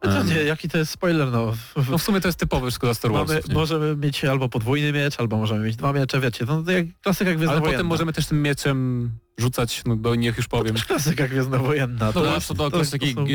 [0.03, 1.53] No to nie, jaki to jest spoiler, no.
[1.89, 3.11] No w sumie to jest typowe wszystko dla Star
[3.53, 7.29] możemy mieć albo podwójny miecz, albo możemy mieć dwa miecze, wiecie, no to jak klasyka
[7.29, 7.71] Ale gwiezdnowojenna.
[7.77, 10.75] potem możemy też tym mieczem rzucać, no bo niech już powiem.
[10.75, 12.05] Też klasyka gwiezdnowojenna.
[12.05, 13.27] No to, to, jest- to do to jest- klasyki to są-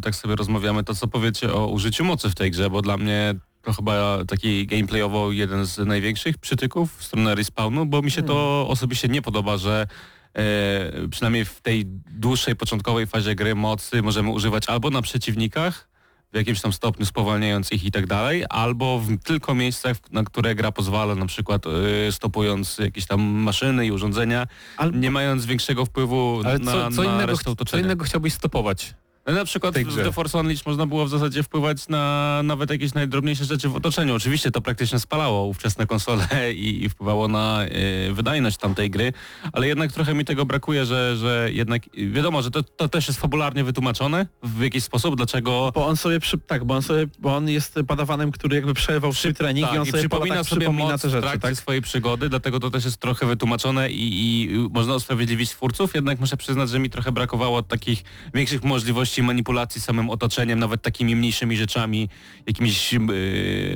[0.00, 3.34] tak sobie rozmawiamy, to co powiecie o użyciu mocy w tej grze, bo dla mnie
[3.64, 8.66] to chyba taki gameplayowo jeden z największych przytyków w stronę respawnu, bo mi się to
[8.68, 9.86] osobiście nie podoba, że
[10.34, 15.88] e, przynajmniej w tej dłuższej, początkowej fazie gry mocy możemy używać albo na przeciwnikach,
[16.32, 20.54] w jakimś tam stopniu spowalniając ich i tak dalej, albo w tylko miejscach, na które
[20.54, 24.46] gra pozwala, na przykład e, stopując jakieś tam maszyny i urządzenia,
[24.76, 27.82] Ale- nie mając większego wpływu Ale na, co, co, na innego, resztę co otoczenia.
[27.84, 28.94] innego chciałbyś stopować?
[29.26, 29.96] No, na przykład w.
[29.96, 34.14] The Force Unleashed można było w zasadzie wpływać na nawet jakieś najdrobniejsze rzeczy w otoczeniu.
[34.14, 39.12] Oczywiście to praktycznie spalało ówczesne konsole i, i wpływało na e, wydajność tamtej gry,
[39.52, 43.20] ale jednak trochę mi tego brakuje, że, że jednak wiadomo, że to, to też jest
[43.20, 47.36] fabularnie wytłumaczone w jakiś sposób, dlaczego Bo on sobie, przy, tak, bo on sobie, bo
[47.36, 50.60] on jest padawanem, który jakby przerywał swój trening tak, i on sobie przypomina tak sobie
[50.60, 51.56] przypomina moc te rzeczy, tak?
[51.56, 56.36] swojej przygody, dlatego to też jest trochę wytłumaczone i, i można usprawiedliwić twórców, jednak muszę
[56.36, 58.04] przyznać, że mi trochę brakowało takich
[58.34, 62.08] większych możliwości manipulacji samym otoczeniem, nawet takimi mniejszymi rzeczami,
[62.46, 63.00] jakimiś yy,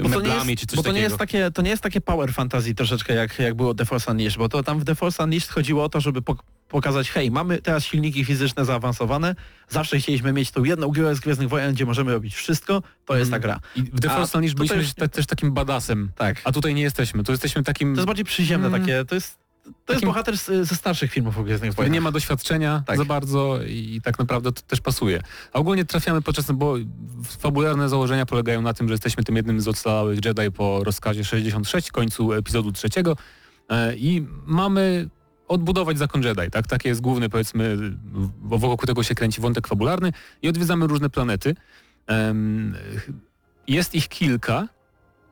[0.03, 0.99] nie meblami jest, czy coś bo to nie takiego.
[1.09, 4.39] jest takie, to nie jest takie power fantasy troszeczkę jak, jak było The Force Unleashed,
[4.39, 7.59] bo to tam w The Force Unleashed chodziło o to, żeby pok- pokazać, hej, mamy
[7.59, 9.35] teraz silniki fizyczne zaawansowane,
[9.69, 13.31] zawsze chcieliśmy mieć tą jedną grę z Gwiezdnych Wojen, gdzie możemy robić wszystko, to jest
[13.31, 13.61] ta gra.
[13.77, 16.41] I w The Force Unleashed byliśmy już- też takim badasem, Tak.
[16.45, 17.25] a tutaj nie jesteśmy.
[17.25, 18.81] Tu jesteśmy takim, To jest bardziej przyziemne Mm.
[18.81, 19.39] takie, to jest,
[19.87, 21.93] to jest bohater z, ze starszych filmów o Gwiezdnych Wojnach.
[21.93, 22.97] nie ma doświadczenia Tak.
[22.99, 25.23] za bardzo i tak naprawdę to też pasuje.
[25.53, 26.75] A ogólnie trafiamy podczas, bo
[27.25, 31.91] fabularne założenia polegają na tym, że jesteśmy tym jednym z ocalałych Jedi po rozkazie 66,
[31.91, 33.17] końcu epizodu trzeciego
[33.69, 35.09] e, i mamy
[35.49, 36.67] odbudować zakon Jedi, tak?
[36.67, 37.77] Taki jest główny, powiedzmy,
[38.41, 40.13] bo wokół tego się kręci wątek fabularny
[40.43, 41.55] i odwiedzamy różne planety.
[43.67, 44.69] Jest ich kilka,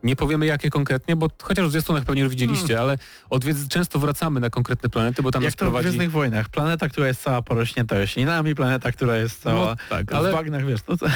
[0.07, 2.99] Nie powiemy jakie konkretnie, bo chociaż w zwiastunach pewnie już widzieliście, ale
[3.31, 5.81] odwiedz, często wracamy na konkretne planety, bo tam Jak nas to w.
[5.81, 6.49] Gwiezdnych Wojnach.
[6.49, 10.31] Planeta, która jest cała porośnięta roślinami, planeta, która jest cała No, tak, ale...
[10.31, 11.07] w bagnach, wiesz, to, to...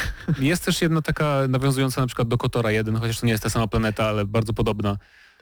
[0.41, 3.51] jest też jedna taka nawiązująca na przykład do Kotora 1, chociaż to nie jest ta
[3.51, 4.97] sama planeta, ale bardzo podobna.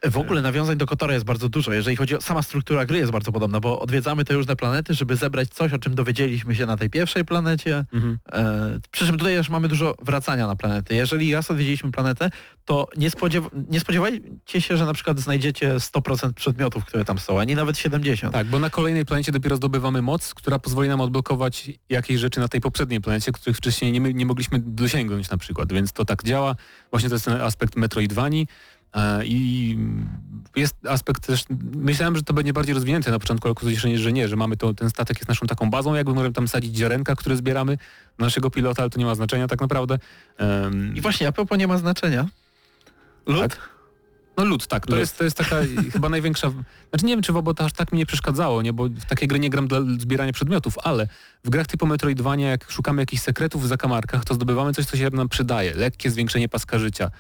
[0.05, 3.13] W ogóle nawiązań do Kotora jest bardzo dużo, jeżeli chodzi o sama struktura gry jest
[3.13, 6.77] bardzo podobna, bo odwiedzamy te różne planety, żeby zebrać coś, o czym dowiedzieliśmy się na
[6.77, 7.85] tej pierwszej planecie.
[7.93, 8.19] Mhm.
[8.33, 10.95] E, przy czym tutaj też mamy dużo wracania na planety.
[10.95, 12.31] Jeżeli raz odwiedziliśmy planetę,
[12.65, 17.41] to nie, spodziew nie spodziewajcie się, że na przykład znajdziecie 100% przedmiotów, które tam są,
[17.41, 18.33] ani nawet 70.
[18.33, 22.49] Tak, bo na kolejnej planecie dopiero zdobywamy moc, która pozwoli nam odblokować jakieś rzeczy na
[22.49, 26.57] tej poprzedniej planecie, których wcześniej nie, nie mogliśmy dosięgnąć na przykład, więc to tak działa.
[26.91, 28.47] Właśnie to jest ten aspekt Metroidvanii.
[28.95, 29.79] E, I
[30.57, 34.29] jest aspekt też, myślałem, że to będzie bardziej rozwinięte na początku, ale okazuje że nie,
[34.29, 37.37] że mamy to, ten statek jest naszą taką bazą, jakby możemy tam sadzić ziarenka, które
[37.37, 37.79] zbieramy
[38.19, 39.99] na naszego pilota, ale to nie ma znaczenia tak naprawdę.
[40.95, 42.29] I właśnie, a propos nie ma znaczenia.
[43.27, 43.41] Lud?
[43.41, 43.79] Tak.
[44.39, 44.87] No lód, tak.
[44.87, 45.01] To, Lód.
[45.01, 45.57] Jest, to jest taka
[45.93, 46.53] chyba największa...
[46.91, 48.73] Znaczy nie wiem, czy w obota aż tak mi nie przeszkadzało, nie?
[48.73, 51.09] bo w takiej gry nie gram dla zbierania przedmiotów, ale
[51.45, 55.11] w grach typu Metroidvania, jak szukamy jakichś sekretów w zakamarkach, to zdobywamy coś, co się
[55.11, 55.75] nam przydaje.
[55.75, 57.11] Lekkie zwiększenie paska życia.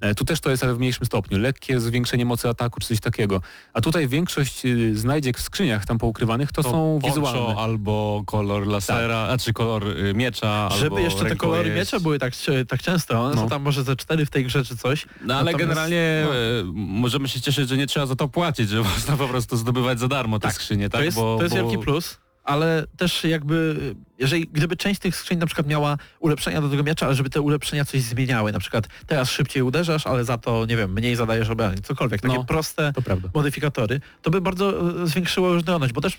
[0.00, 1.38] E, Tu też to jest, ale w mniejszym stopniu.
[1.38, 3.40] Lekkie zwiększenie mocy ataku, czy coś takiego.
[3.72, 7.56] A tutaj większość y, znajdziek w skrzyniach tam poukrywanych to, są poncho wizualne.
[7.60, 12.18] albo kolor lasera, a czy kolor y, miecza, Żeby albo jeszcze te kolory miecza były
[12.18, 12.32] tak,
[12.68, 13.40] tak często, one No.
[13.42, 15.06] są tam może ze cztery w tej grze czy coś.
[15.24, 16.34] No ale Natomiast- generalnie no.
[16.36, 16.38] e,
[16.74, 20.08] możemy się cieszyć, że nie trzeba za to płacić, że można po prostu zdobywać za
[20.08, 21.00] darmo te Tak, skrzynie, tak?
[21.00, 21.62] To jest, bo, to jest bo...
[21.62, 23.76] wielki plus, ale też jakby,
[24.18, 27.40] jeżeli gdyby część tych skrzyń na przykład miała ulepszenia do tego miecza, ale żeby te
[27.40, 31.50] ulepszenia coś zmieniały, na przykład teraz szybciej uderzasz, ale za to, nie wiem, mniej zadajesz
[31.50, 32.44] obrażeń, cokolwiek, takie No.
[32.44, 32.92] proste
[33.34, 36.18] modyfikatory, to by bardzo e, zwiększyło różnorodność, bo też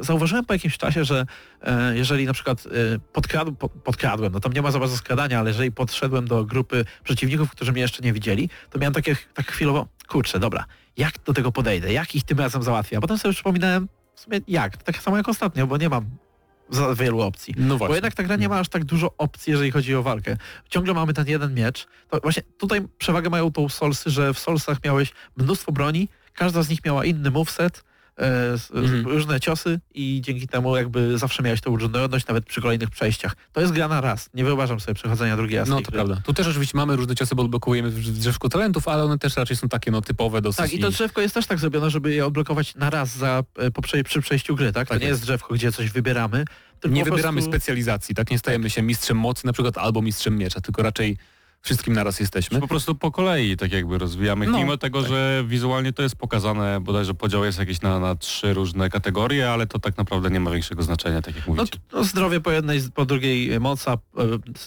[0.00, 1.26] zauważyłem po jakimś czasie, że
[1.62, 2.70] e, jeżeli na przykład e,
[3.12, 6.84] podkradł, po, podkradłem, no tam nie ma za bardzo skradania, ale jeżeli podszedłem do grupy
[7.04, 10.64] przeciwników, którzy mnie jeszcze nie widzieli, to miałem takie tak chwilowo, kurczę, dobra,
[10.96, 14.40] jak do tego podejdę, jak ich tym razem załatwię, a potem sobie przypominałem, w sumie
[14.48, 16.04] jak, tak samo jak ostatnio, bo nie mam
[16.70, 17.54] za wielu opcji.
[17.56, 17.94] No Bo właśnie.
[17.94, 20.36] jednak ta gra nie ma aż tak dużo opcji, jeżeli chodzi o walkę.
[20.68, 21.86] Ciągle mamy ten jeden miecz.
[22.10, 26.68] To właśnie tutaj przewagę mają tą Soulsy, że w Soulsach miałeś mnóstwo broni, każda z
[26.68, 27.84] nich miała inny moveset,
[28.16, 29.06] Mhm.
[29.06, 33.36] różne ciosy i dzięki temu jakby zawsze miałeś tą różnorodność nawet przy kolejnych przejściach.
[33.52, 34.30] To jest gra na raz.
[34.34, 35.68] Nie wyobrażam sobie przechodzenia drugiej raz.
[35.68, 35.92] No to gry.
[35.92, 36.20] prawda.
[36.24, 39.56] Tu też oczywiście mamy różne ciosy, bo odblokujemy w drzewku talentów, ale one też raczej
[39.56, 40.58] są takie no typowe dosyć.
[40.58, 43.70] Tak, i to drzewko jest też tak zrobione, żeby je odblokować na raz za, e,
[43.70, 44.88] po, przy przejściu gry, tak?
[44.88, 45.10] Tak to nie jest.
[45.10, 46.44] jest drzewko, gdzie coś wybieramy.
[46.88, 47.50] Nie wybieramy prostu...
[47.50, 48.30] specjalizacji, tak?
[48.30, 51.16] Nie stajemy się mistrzem mocy na przykład albo mistrzem miecza, tylko raczej
[51.64, 52.60] wszystkim naraz jesteśmy.
[52.60, 54.46] Po prostu po kolei tak jakby rozwijamy.
[54.46, 58.54] No, Mimo tego, że wizualnie to jest pokazane, bodajże podział jest jakiś na, na trzy
[58.54, 61.78] różne kategorie, ale to tak naprawdę nie ma większego znaczenia, tak jak No, mówicie.
[61.92, 63.98] no zdrowie po jednej, po drugiej moca, e,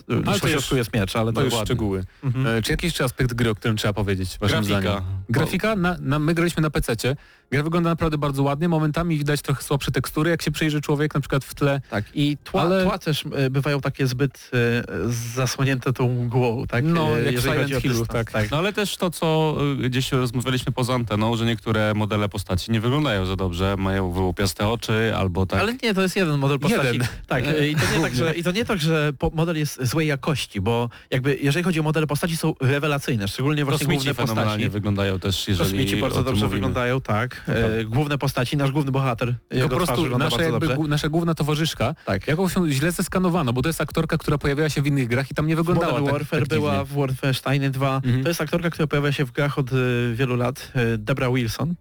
[0.09, 1.65] Ale to to już- jest miecz, ale To to już ładnie.
[1.65, 2.03] szczegóły.
[2.23, 2.47] Mhm.
[2.47, 4.81] E, czy jakiś jeszcze aspekt gry, o którym trzeba powiedzieć, waszym Grafika.
[4.81, 5.03] zdaniem?
[5.29, 5.75] Grafika?
[5.75, 7.15] Na, na, my graliśmy na PC-cie.
[7.51, 8.69] Gra wygląda naprawdę bardzo ładnie.
[8.69, 11.81] Momentami widać trochę słabsze tekstury, jak się przyjrzy człowiek na przykład w tle.
[11.89, 16.83] Tak, i tła, Ale- tła też e, bywają takie zbyt e, zasłonięte tą mgłą, tak?
[16.83, 18.51] No, E, jak w jeżeli Silent Hillu, dystans, tak.
[18.51, 23.25] No ale też to, co gdzieś rozmawialiśmy poza anteną, że niektóre modele postaci nie wyglądają
[23.25, 25.59] za dobrze, mają wyłupiaste oczy albo tak.
[25.59, 26.87] Ale nie, to jest jeden model postaci.
[26.87, 27.07] Jeden.
[27.27, 30.61] Tak, i to nie tak, że, i to nie tak, że model jest złej jakości,
[30.61, 34.69] bo jakby jeżeli chodzi o modele postaci są rewelacyjne, szczególnie właśnie Kosmici główne postaci.
[34.69, 36.55] wyglądają też, jeżeli Kosmici bardzo o tym dobrze mówimy.
[36.57, 37.36] wyglądają, tak.
[37.47, 40.89] E, główne postaci, nasz główny bohater, jego po prostu nasza, jakby, dobrze.
[40.89, 42.27] nasza główna towarzyszka, Tak.
[42.27, 45.33] jaką się źle zeskanowano, bo to jest aktorka, która pojawiała się w innych grach i
[45.33, 47.95] tam nie wyglądała Modern tak, Warfare tak była, w Wolfenstein 2.
[47.95, 48.23] Mhm.
[48.23, 51.75] To jest aktorka, która pojawia się w grach od y, wielu lat, y, Debra Wilson.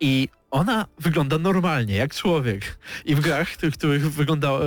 [0.00, 2.78] I ona wygląda normalnie, jak człowiek.
[3.04, 4.60] I w grach, w których wyglądała,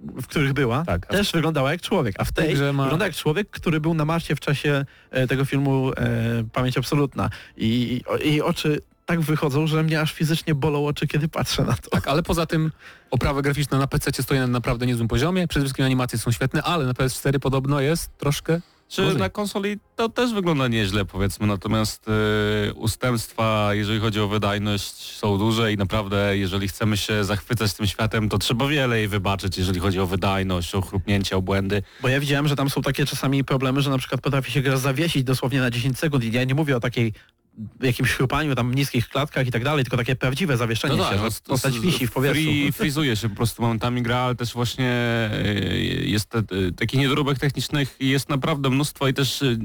[0.00, 2.14] w, których była, Tak, też wyglądała jak człowiek.
[2.18, 5.26] A w tej grze ma- wygląda jak człowiek, który był na Marsie w czasie e,
[5.26, 7.30] tego filmu e, Pamięć Absolutna.
[7.56, 11.72] I, i jej oczy tak wychodzą, że mnie aż fizycznie bolą oczy, kiedy patrzę na
[11.76, 11.90] to.
[11.90, 12.72] Tak, ale poza tym
[13.10, 15.48] oprawa graficzna na PC stoi na naprawdę niezłym poziomie.
[15.48, 19.18] Przede wszystkim animacje są świetne, ale na PS4 podobno jest troszkę Czy Gorzej.
[19.18, 22.06] na konsoli to też wygląda nieźle powiedzmy, natomiast
[22.70, 27.86] y, ustępstwa, jeżeli chodzi o wydajność są duże i naprawdę jeżeli chcemy się zachwycać tym
[27.86, 31.82] światem, to trzeba wiele jej wybaczyć, jeżeli chodzi o wydajność, o chrupnięcia, o błędy.
[32.02, 34.76] Bo ja widziałem, że tam są takie czasami problemy, że na przykład potrafi się gra
[34.76, 37.12] zawiesić dosłownie na 10 sekund i ja nie mówię o takiej
[37.80, 41.28] jakimś chrupaniu, tam niskich klatkach i tak dalej, tylko takie prawdziwe zawieszenie się, że no,
[41.46, 42.42] postać wisi w powietrzu.
[42.42, 44.90] Free, frizuje się po prostu momentami gra, ale też właśnie
[45.46, 49.58] y, jest te, y, takich niedoróbek technicznych jest naprawdę mnóstwo i też y,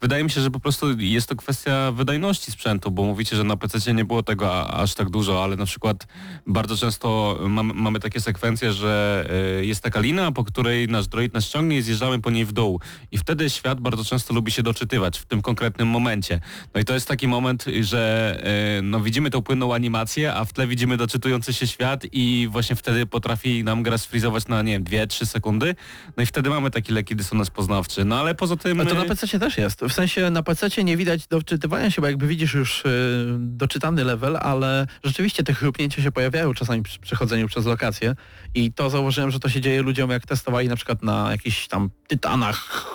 [0.00, 3.56] Wydaje mi się, że po prostu jest to kwestia wydajności sprzętu, bo mówicie, że na
[3.56, 6.06] PC nie było tego a, aż tak dużo, ale na przykład
[6.46, 9.26] bardzo często mam, mamy takie sekwencje, że
[9.60, 12.52] y, jest taka lina, po której nasz droid nas ściągnie i zjeżdżamy po niej w
[12.52, 12.80] dół.
[13.12, 16.40] I wtedy świat bardzo często lubi się doczytywać w tym konkretnym momencie.
[16.74, 18.42] No i to jest taki moment, że
[18.78, 22.76] y, no, widzimy tą płynną animację, a w tle widzimy doczytujący się świat i właśnie
[22.76, 25.74] wtedy potrafi nam gra sfrizować na, nie wiem, 2-3 sekundy.
[26.16, 28.04] No i wtedy mamy taki lekki dysonans poznawczy.
[28.04, 28.80] No ale poza tym...
[28.80, 29.85] Ale to na y, PC też jest.
[29.88, 34.36] W sensie na PC nie widać doczytywania się, bo jakby widzisz już y, doczytany level,
[34.36, 38.14] ale rzeczywiście te chrupnięcia się pojawiają czasami przy przechodzeniu przez lokacje
[38.54, 41.90] i to zauważyłem, że to się dzieje ludziom jak testowali na przykład na jakichś tam
[42.08, 42.86] tytanach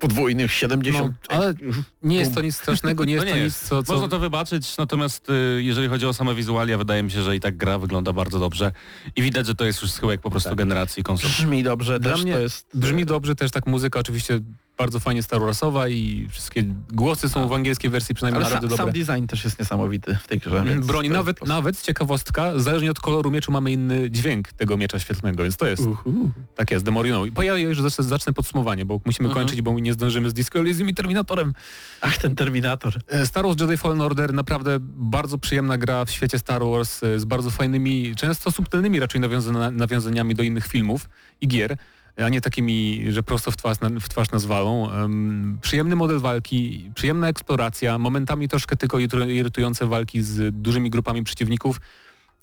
[0.00, 1.14] podwójnych 70.
[1.30, 1.54] No, ale
[2.02, 3.82] nie jest to nic strasznego, nie jest No to nie nic, co...
[3.82, 3.92] co...
[3.92, 7.40] Można to wybaczyć, natomiast y, jeżeli chodzi o same wizualia, wydaje mi się, że i
[7.40, 8.72] tak gra wygląda bardzo dobrze
[9.16, 11.30] i widać, że to jest już schyłek po prostu generacji konsol.
[11.30, 12.66] Brzmi dobrze, Dla też mnie to jest...
[12.74, 14.40] Brzmi dobrze, też tak muzyka oczywiście
[14.80, 18.86] bardzo fajnie Star Warsowa i wszystkie głosy są w angielskiej wersji przynajmniej Ale naprawdę sam
[18.86, 19.00] dobre.
[19.04, 20.64] design też jest niesamowity w tej grze.
[20.86, 25.42] Broń, to- nawet, nawet ciekawostka, zależnie od koloru mieczu mamy inny dźwięk tego miecza świetlnego,
[25.42, 26.30] więc to jest, Uhu.
[26.54, 27.24] tak jest, Demoriną.
[27.24, 29.46] I po ja już zacznę, zacznę podsumowanie, bo musimy Mhm.
[29.46, 31.54] kończyć, bo nie zdążymy z Disco Elysium i Terminatorem.
[32.00, 32.94] Ach, ten Terminator.
[33.08, 37.18] E, Star Wars Jedi Fallen Order naprawdę bardzo przyjemna gra w świecie Star Wars e,
[37.20, 41.08] z bardzo fajnymi, często subtelnymi raczej nawiązana, nawiązaniami do innych filmów
[41.40, 41.76] i gier,
[42.16, 44.28] a nie takimi, że prosto w twarz, w twarz.
[44.32, 51.24] Em, przyjemny model walki, przyjemna eksploracja, momentami troszkę tylko irytu- irytujące walki z dużymi grupami
[51.24, 51.80] przeciwników,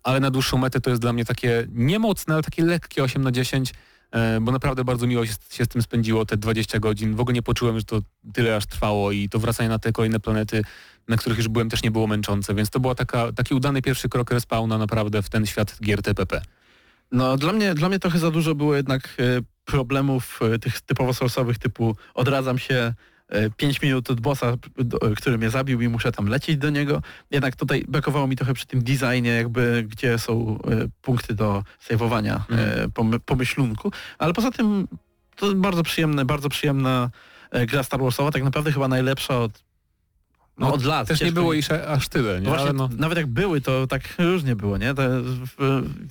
[0.03, 3.31] ale na dłuższą metę to jest dla mnie takie niemocne, ale takie lekkie 8 na
[3.31, 3.73] 10,
[4.11, 7.15] e, bo naprawdę bardzo miło się, się z tym spędziło te 20 godzin.
[7.15, 8.01] W ogóle nie poczułem, że to
[8.33, 10.63] tyle aż trwało i to wracanie na te kolejne planety,
[11.07, 14.31] na których już byłem, też nie było męczące, więc to taka, taki udany pierwszy krok
[14.31, 16.41] respawna naprawdę w ten świat gier TPP.
[17.11, 19.23] No dla mnie, dla mnie trochę za dużo było jednak e,
[19.65, 22.93] problemów e, tych typowo source'owych typu odradzam się
[23.57, 24.53] 5 minut od bossa,
[25.17, 27.01] który mnie zabił i muszę tam lecieć do niego.
[27.31, 32.45] Jednak tutaj brakowało mi trochę przy tym designie jakby, gdzie są e, punkty do sejwowania
[32.49, 33.91] e, pomy- pomyślunku.
[34.17, 34.87] Ale poza tym
[35.35, 37.09] to bardzo przyjemne, bardzo przyjemna
[37.51, 39.66] e, gra Star Warsowa, tak naprawdę chyba najlepsza od
[40.57, 41.07] no, No, od lat.
[41.07, 42.49] Też nie było ich aż tyle, nie?
[42.49, 44.93] no właśnie, no, nawet jak były, to tak różnie było, nie?
[44.93, 45.01] To,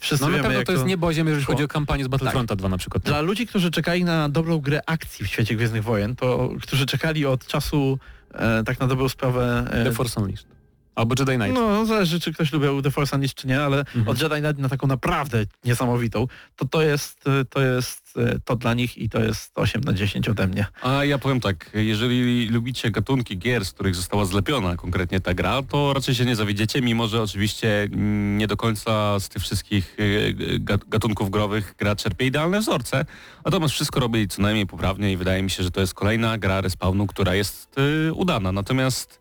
[0.00, 1.54] wszyscy no na pewno to jest niebo, a ziemia, jeżeli szło.
[1.54, 3.04] chodzi o kampanię z Battlefronta 2 na przykład.
[3.04, 3.10] nie?
[3.10, 7.26] Dla ludzi, którzy czekali na dobrą grę akcji w świecie Gwiezdnych Wojen, to którzy czekali
[7.26, 7.98] od czasu
[8.34, 9.64] e, tak na dobrą sprawę...
[9.70, 10.55] E, The Force Unleashed.
[10.96, 11.54] Albo Jedi Knight.
[11.54, 14.08] no, zależy, czy ktoś lubił The Force Unleashed, czy nie, ale Mhm.
[14.08, 16.26] od Jedi Knight na taką naprawdę niesamowitą,
[16.56, 19.92] to to jest, e, to jest e, to dla nich i to jest 8 na
[19.92, 20.66] 10 ode mnie.
[20.82, 25.62] A ja powiem tak, jeżeli lubicie gatunki gier, z których została zlepiona konkretnie ta gra,
[25.62, 29.96] to raczej się nie zawiedziecie, mimo że oczywiście mm, nie do końca z tych wszystkich
[30.00, 30.34] y,
[30.64, 33.04] ga- gatunków growych gra czerpie idealne wzorce,
[33.44, 36.60] natomiast wszystko robi co najmniej poprawnie i wydaje mi się, że to jest kolejna gra
[36.60, 37.76] respawnu, która jest
[38.08, 38.52] y, udana.
[38.52, 39.20] Natomiast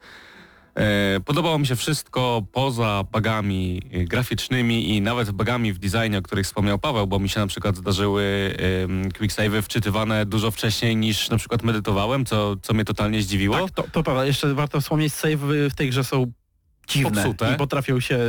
[1.26, 6.46] Podobało mi się wszystko poza bugami e, graficznymi i nawet bugami w designie, o których
[6.46, 8.56] wspomniał Paweł, bo mi się na przykład zdarzyły
[9.20, 13.58] quicksave'y wczytywane dużo wcześniej niż na przykład medytowałem, co, co mnie totalnie zdziwiło.
[13.60, 16.32] Tak, to, to prawda, jeszcze warto wspomnieć, save w tej grze są
[16.88, 17.54] dziwne Popsute.
[17.54, 18.20] i potrafią się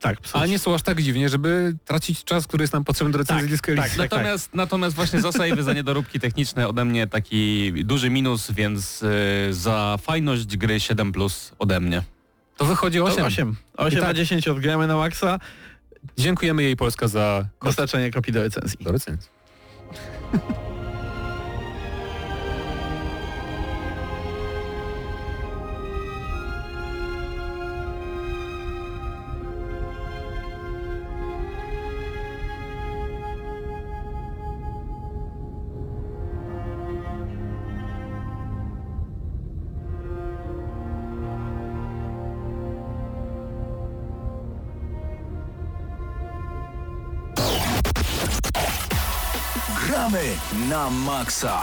[0.00, 0.36] tak psuć.
[0.36, 3.42] Ale nie są aż tak dziwnie, żeby tracić czas, który jest nam potrzebny do recenzji
[3.42, 3.98] Tak, Disco tak, Elysium.
[4.02, 9.52] Natomiast, natomiast właśnie za save'y, za niedoróbki techniczne ode mnie taki duży minus, więc e,
[9.52, 12.02] za fajność gry 7 plus ode mnie.
[12.56, 13.24] To wychodzi To 8.
[13.24, 13.56] 8.
[13.76, 14.16] 8 I na tak.
[14.16, 15.38] 10 odgramy na maksa,
[16.18, 18.78] Dziękujemy jej Polska za dostarczenie kopii do recenzji.
[18.84, 19.28] do recenzji.
[50.70, 51.58] Na maksa.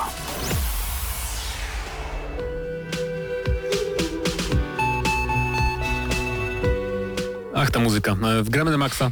[7.56, 8.12] Ach, ta muzyka.
[8.12, 9.12] E, W gramy na maksa.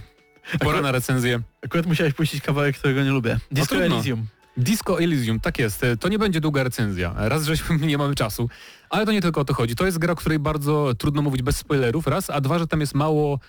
[0.59, 1.41] Pora na recenzję.
[1.65, 3.39] Akurat musiałeś puścić kawałek, którego nie lubię.
[3.51, 3.95] Disco trudno.
[3.95, 4.27] Elysium.
[4.57, 5.83] Disco Elysium, tak jest.
[5.83, 7.13] E, To nie będzie długa recenzja.
[7.17, 8.49] Raz, że nie mamy czasu,
[8.89, 9.75] ale to nie tylko o to chodzi.
[9.75, 12.79] To jest gra, o której bardzo trudno mówić bez spoilerów, raz, a dwa, że tam
[12.81, 13.39] jest mało...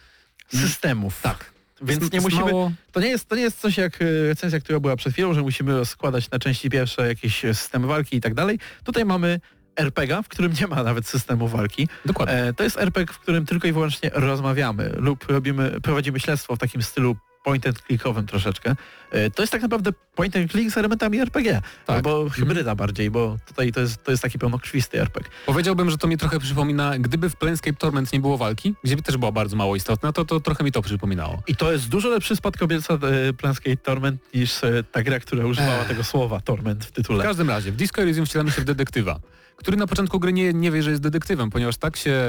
[0.48, 1.22] Systemów.
[1.22, 1.55] Tak.
[1.82, 2.52] Więc nie musimy...
[2.92, 3.98] To nie, jest, to nie jest coś jak
[4.28, 8.20] recenzja, która była przed chwilą, że musimy składać na części pierwsze jakieś systemy walki i
[8.20, 8.58] tak dalej.
[8.84, 9.40] Tutaj mamy
[9.76, 11.88] RPG, w którym nie ma nawet systemu walki.
[12.04, 12.34] Dokładnie.
[12.34, 16.58] E, to jest RPG, w którym tylko i wyłącznie rozmawiamy lub robimy, prowadzimy śledztwo w
[16.58, 17.16] takim stylu
[17.46, 18.76] point and clickowym troszeczkę.
[19.10, 21.96] E, To jest tak naprawdę point and click z elementami RPG, Tak.
[21.96, 25.30] albo hybryda bardziej, bo tutaj to jest, to jest taki pełnokrwisty RPG.
[25.46, 29.16] Powiedziałbym, że to mi trochę przypomina, gdyby w Planescape Torment nie było walki, gdzie też
[29.16, 31.42] była bardzo mało istotna, to, to trochę mi to przypominało.
[31.46, 35.84] I to jest dużo lepszy spadkobierca e, Planescape Torment niż e, ta gra, która używała
[35.84, 37.24] tego słowa Torment w W tytule.
[37.24, 39.20] każdym razie, w Disco Elysium wcielamy się w detektywa,
[39.56, 42.20] który na początku gry nie, nie wie, że jest detektywem, ponieważ tak się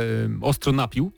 [0.41, 1.11] ostro napił,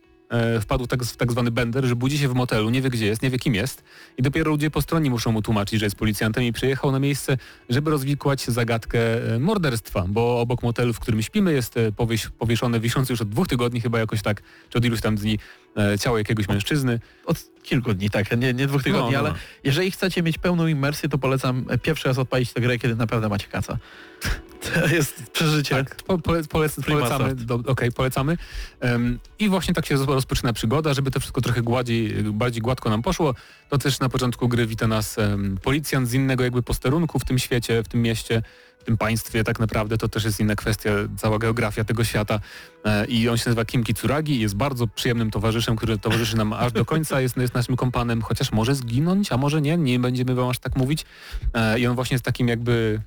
[0.62, 3.22] wpadł tak, w tak zwany bender, że budzi się w motelu, nie wie gdzie jest,
[3.22, 3.84] nie wie kim jest
[4.18, 7.38] i dopiero ludzie po stronie muszą mu tłumaczyć, że jest policjantem i przyjechał na miejsce,
[7.70, 9.00] żeby rozwikłać zagadkę
[9.36, 13.30] e, morderstwa, bo obok motelu, w którym śpimy jest e, powieś, powieszone, wiszące już od
[13.30, 15.69] dwóch tygodni chyba jakoś tak, czy od iluś tam dni e,
[16.00, 17.00] ciało jakiegoś mężczyzny.
[17.26, 20.68] Od kilku dni, tak, nie, nie dwóch tygodni, No, no, ale jeżeli chcecie mieć pełną
[20.68, 23.78] imersję, to polecam e, pierwszy raz odpalić tę grę, kiedy naprawdę macie kaca.
[24.74, 25.76] To jest przeżycie.
[25.76, 27.36] Tak, po, pole, polec, polecamy.
[27.36, 28.38] Do, Okej, polecamy.
[28.80, 32.90] Em, I właśnie tak się roz- rozpoczyna przygoda, żeby to wszystko trochę gładziej, bardziej gładko
[32.90, 33.36] nam poszło.
[33.70, 37.40] To też na początku gry wita nas em, policjant z innego jakby posterunku w tym
[37.40, 38.44] świecie, w tym mieście,
[38.84, 39.98] tym państwie tak naprawdę.
[39.98, 42.40] To też jest inna kwestia, cała geografia tego świata.
[42.86, 46.54] E, I on się nazywa Kim Kitsuragi i jest bardzo przyjemnym towarzyszem, który towarzyszy nam
[46.54, 50.36] aż do końca, jest, jest naszym kompanem, chociaż może zginąć, a może nie, nie będziemy
[50.36, 51.06] wam aż tak mówić.
[51.54, 53.02] E, I on właśnie jest takim jakby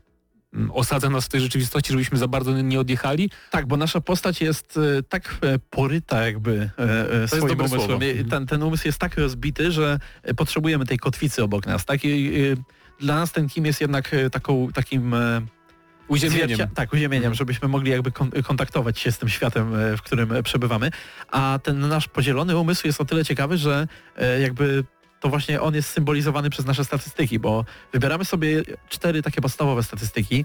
[0.55, 3.31] mm, osadza nas w tej rzeczywistości, żebyśmy za bardzo nie odjechali.
[3.51, 6.71] Tak, bo nasza postać jest e, tak e, poryta jakby
[7.23, 8.01] e, swoim umysłem.
[8.31, 9.99] Ten, ten umysł jest tak rozbity, że
[10.37, 11.85] potrzebujemy tej kotwicy obok nas.
[11.85, 12.05] Tak?
[12.05, 12.33] I,
[13.01, 15.15] dla nas ten Kim jest jednak taką, takim
[16.13, 16.49] Uziemieniem.
[16.49, 17.35] zwiercia- tak, uziemieniem, Mhm.
[17.35, 20.91] żebyśmy mogli jakby kon kontaktować się z tym światem, e, w którym e, przebywamy.
[21.31, 23.87] A ten nasz podzielony umysł jest o tyle ciekawy, że
[24.17, 24.85] e, jakby
[25.21, 30.45] to właśnie on jest symbolizowany przez nasze statystyki, bo wybieramy sobie cztery takie podstawowe statystyki.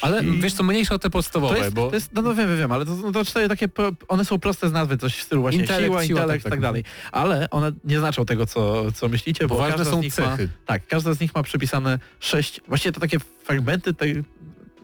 [0.00, 2.58] Ale wiesz co, mniejsze o te podstawowe, to jest, bo to jest, no, no wiem,
[2.58, 3.68] wiem, ale to, no to cztery takie,
[4.08, 6.50] one są proste z nazwy, coś w stylu właśnie Intelekt, siła, siła, intelekt i tak,
[6.50, 6.60] tak tak.
[6.60, 6.84] dalej.
[7.12, 10.18] Ale one nie znaczą tego, co, co myślicie, bo, bo ważne każda są z nich
[10.18, 10.48] ma, cechy.
[10.66, 14.24] tak, każda z nich ma przypisane sześć, właściwie to takie fragmenty tej,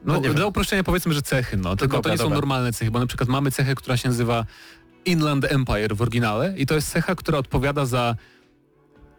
[0.09, 1.76] No, dla uproszczenia powiedzmy, że cechy, no.
[1.76, 2.36] Tylko dobra, to nie są dobra.
[2.36, 4.44] normalne cechy, bo na przykład mamy cechę, która się nazywa
[5.04, 8.16] Inland Empire w oryginale i to jest cecha, która odpowiada za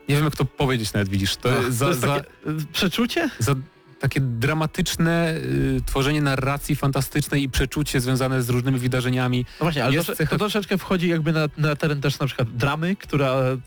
[0.10, 3.30] nie wiem jak to powiedzieć nawet, widzisz, to, Ach, za, to jest takie y, przeczucie?
[3.40, 3.56] za
[4.00, 9.46] takie dramatyczne y, tworzenie narracji fantastycznej i przeczucie związane z różnymi wydarzeniami.
[9.60, 12.26] No właśnie, ale Jest to, cecha- to troszeczkę wchodzi jakby na, na teren też na
[12.26, 13.58] przykład dramy, która y,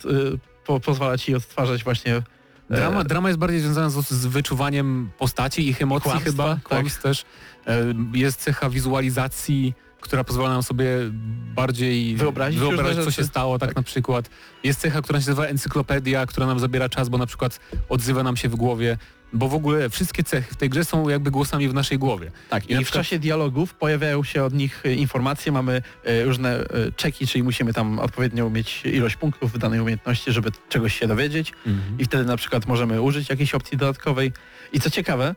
[0.67, 2.23] po, pozwala ci odtwarzać właśnie
[2.77, 6.63] Drama, drama jest bardziej związana z, z wyczuwaniem postaci, ich emocji Kłamstwa, chyba, tak.
[6.63, 7.25] kłamstw też.
[7.67, 10.87] E, Jest cecha wizualizacji, która pozwala nam sobie
[11.55, 13.77] bardziej Wyobrazić wyobrazić co się stało, tak, Tak.
[13.77, 14.31] na przykład.
[14.65, 18.37] Jest cecha, która się nazywa encyklopedia, która nam zabiera czas, bo na przykład odzywa nam
[18.37, 18.99] się w głowie,
[19.33, 22.31] bo w ogóle wszystkie cechy w tej grze są jakby głosami w naszej głowie.
[22.49, 26.25] Tak, I i, w przykład- czasie dialogów pojawiają się od nich e, informacje, mamy e,
[26.25, 26.67] różne e,
[26.97, 31.53] czeki, czyli musimy tam odpowiednią mieć ilość punktów w danej umiejętności, żeby czegoś się dowiedzieć
[31.99, 34.33] i wtedy na przykład możemy użyć jakiejś opcji dodatkowej.
[34.73, 35.35] I co ciekawe,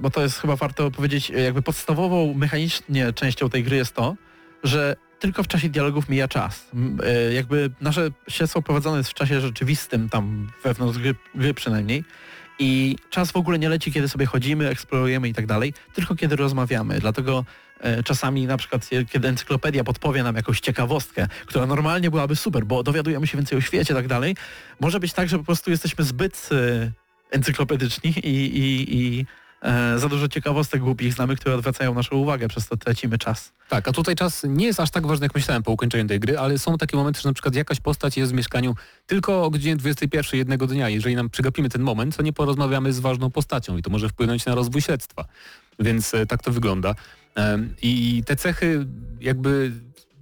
[0.00, 4.16] bo to jest chyba warto powiedzieć, jakby podstawową mechanicznie częścią tej gry jest to,
[4.64, 6.66] że tylko w czasie dialogów mija czas.
[7.34, 12.04] Jakby nasze śledztwo prowadzone jest w czasie rzeczywistym, tam wewnątrz gry, gry przynajmniej.
[12.58, 16.36] I czas w ogóle nie leci, kiedy sobie chodzimy, eksplorujemy i tak dalej, tylko kiedy
[16.36, 17.00] rozmawiamy.
[17.00, 17.44] Dlatego
[17.80, 22.64] e, czasami na przykład, e, kiedy encyklopedia podpowie nam jakąś ciekawostkę, która normalnie byłaby super,
[22.64, 24.36] bo dowiadujemy się więcej o świecie i tak dalej,
[24.80, 26.90] może być tak, że po prostu jesteśmy zbyt e,
[27.30, 29.26] encyklopedyczni i, i, i
[29.64, 33.52] e, za dużo ciekawostek głupich znamy, które odwracają naszą uwagę, przez to tracimy czas.
[33.68, 36.38] Tak, a tutaj czas nie jest aż tak ważny, jak myślałem po ukończeniu tej gry,
[36.38, 38.74] ale są takie momenty, że na przykład jakaś postać jest w mieszkaniu
[39.06, 40.88] tylko o godzinie 21 jednego dnia.
[40.88, 44.46] Jeżeli nam przegapimy ten moment, to nie porozmawiamy z ważną postacią i to może wpłynąć
[44.46, 45.24] na rozwój śledztwa.
[45.78, 46.94] Więc e, tak to wygląda.
[47.82, 48.86] I te cechy
[49.20, 49.72] jakby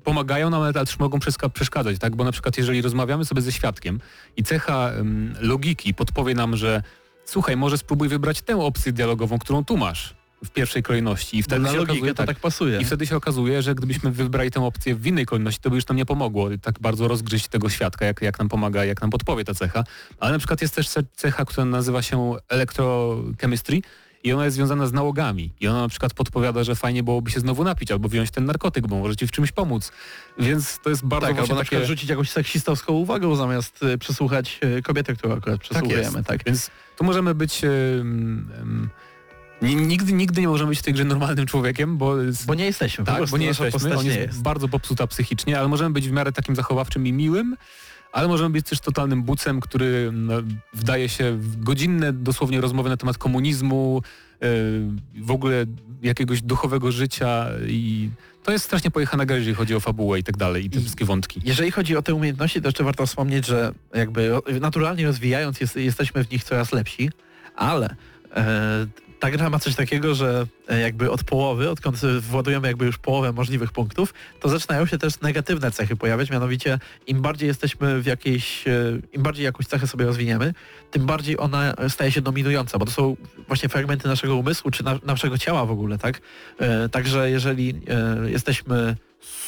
[0.05, 1.19] pomagają nam, ale też mogą
[1.55, 2.17] przeszkadzać, tak?
[2.17, 4.01] Bo na przykład jeżeli rozmawiamy sobie ze świadkiem
[4.37, 4.93] i cecha
[5.41, 6.83] logiki podpowie nam, że
[7.33, 10.15] słuchaj, może spróbuj wybrać tę opcję dialogową, którą tu masz
[10.45, 12.81] w pierwszej kolejności i Bo wtedy się logikę okazuje, to tak pasuje.
[12.81, 15.87] i wtedy się okazuje, że gdybyśmy wybrali tę opcję w innej kolejności, to by już
[15.87, 19.45] nam nie pomogło tak bardzo rozgryźć tego świadka, jak, jak nam pomaga, jak nam podpowie
[19.45, 19.85] ta cecha.
[20.21, 23.81] Ale na przykład jest też ce- cecha, która nazywa się electrochemistry
[24.25, 25.51] i ona jest związana z nałogami.
[25.61, 28.87] I ona na przykład podpowiada, że fajnie byłoby się znowu napić albo wziąć ten narkotyk,
[28.87, 29.93] bo może ci w czymś pomóc.
[30.39, 31.87] Więc to jest bardzo tak, albo na takie...
[31.87, 36.25] rzucić jakąś seksistowską uwagę zamiast e, przesłuchać e, kobietę, którą akurat przesłuchujemy.
[36.25, 37.65] Tak, Więc tu możemy być...
[37.65, 38.91] em,
[39.63, 42.15] ni- Nigdy, nigdy nie możemy być w tej grze normalnym człowiekiem, bo,
[42.47, 44.43] Bo nie jesteśmy, tak, bo nie jesteśmy, on nie jest, jest.
[44.43, 47.57] bardzo popsuta psychicznie, ale możemy być w miarę takim zachowawczym i miłym,
[48.13, 50.35] ale możemy być też totalnym bucem, który no,
[50.73, 54.03] wdaje się w godzinne dosłownie rozmowy na temat komunizmu,
[54.41, 54.49] yy,
[55.23, 55.65] w ogóle
[56.03, 58.11] jakiegoś duchowego życia i
[58.43, 60.81] to jest strasznie pojechana gra, jeżeli chodzi o fabułę i tak dalej i te I-
[60.81, 61.41] wszystkie wątki.
[61.45, 66.25] Jeżeli chodzi o te umiejętności, to jeszcze warto wspomnieć, że jakby naturalnie rozwijając jest, jesteśmy
[66.25, 67.11] w nich coraz lepsi,
[67.57, 67.97] ale
[68.37, 68.87] e,
[69.23, 73.33] ta gra ma coś takiego, że e, jakby od połowy, odkąd władujemy jakby już połowę
[73.33, 78.69] możliwych punktów, to zaczynają się też negatywne cechy pojawiać, mianowicie im bardziej jesteśmy w jakiejś,
[78.69, 78.73] e,
[79.13, 80.55] im bardziej jakąś cechę sobie rozwiniemy,
[80.91, 83.17] tym bardziej ona staje się dominująca, bo to są
[83.49, 86.21] właśnie fragmenty naszego umysłu, czy na, naszego ciała w ogóle, tak?
[86.59, 88.97] E, także jeżeli e, jesteśmy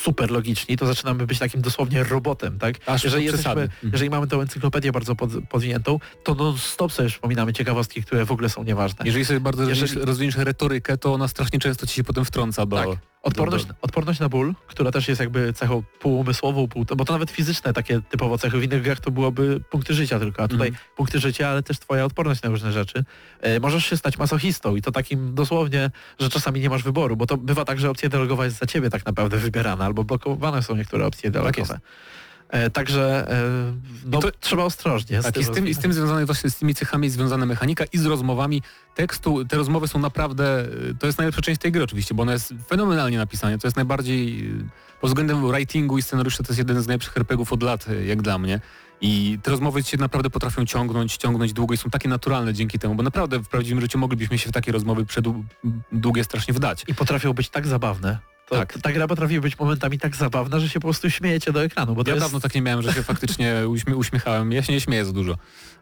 [0.03, 2.75] super logiczni, to zaczynamy być takim dosłownie robotem, tak?
[2.87, 3.70] Aż jeżeli, jesteśmy, Mhm.
[3.93, 8.33] jeżeli mamy tą encyklopedię bardzo pod, podwiniętą, to non stop sobie przypominamy ciekawostki, które w
[8.33, 9.05] ogóle są nieważne.
[9.07, 12.66] Jeżeli sobie bardzo Jeżeli- rozwiniesz, rozwiniesz retorykę, to ona strasznie często ci się potem wtrąca
[12.66, 12.77] do...
[12.77, 12.89] Tak.
[13.25, 17.72] Odporność, odporność na ból, która też jest jakby cechą półumysłową, pół, bo to nawet fizyczne
[17.72, 18.59] takie typowo cechy.
[18.59, 20.87] W innych grach to byłoby punkty życia tylko, a tutaj Mhm.
[20.97, 23.05] punkty życia, ale też twoja odporność na różne rzeczy.
[23.41, 27.27] E, możesz się stać masochistą i to takim dosłownie, że czasami nie masz wyboru, bo
[27.27, 30.77] to bywa tak, że opcja dialogowa jest za ciebie tak naprawdę wybierana, albo blokowane są
[30.77, 31.75] niektóre opcje dialogowe.
[31.75, 31.81] E,
[32.73, 33.43] także e,
[34.05, 35.23] no, to- trzeba ostrożnie.
[35.23, 37.85] Tak, i z tym, i z tym związane właśnie z tymi cechami jest związana mechanika
[37.93, 38.63] i z rozmowami
[38.95, 39.45] tekstu.
[39.45, 42.55] Te rozmowy są naprawdę, y, to jest najlepsza część tej gry oczywiście, bo ona jest
[42.69, 43.59] fenomenalnie napisana.
[43.59, 44.51] To jest najbardziej,
[45.01, 48.39] pod względem writingu i scenariusza to jest jeden z najlepszych RPGów od lat, jak dla
[48.39, 48.61] mnie.
[49.01, 52.95] I te rozmowy cię naprawdę potrafią ciągnąć, ciągnąć długo i są takie naturalne dzięki temu,
[52.95, 56.85] bo naprawdę w prawdziwym życiu moglibyśmy się w takie rozmowy przedługie strasznie wdać.
[56.89, 58.34] I potrafią być tak zabawne.
[58.49, 58.78] To, Tak.
[58.82, 62.05] Ta gra potrafi być momentami tak zabawna, że się po prostu śmiejecie do ekranu, bo
[62.05, 62.26] to Ja jest...
[62.26, 64.53] dawno tak nie miałem, że się faktycznie uśmie uśmiechałem.
[64.53, 65.36] Ja się nie śmieję za dużo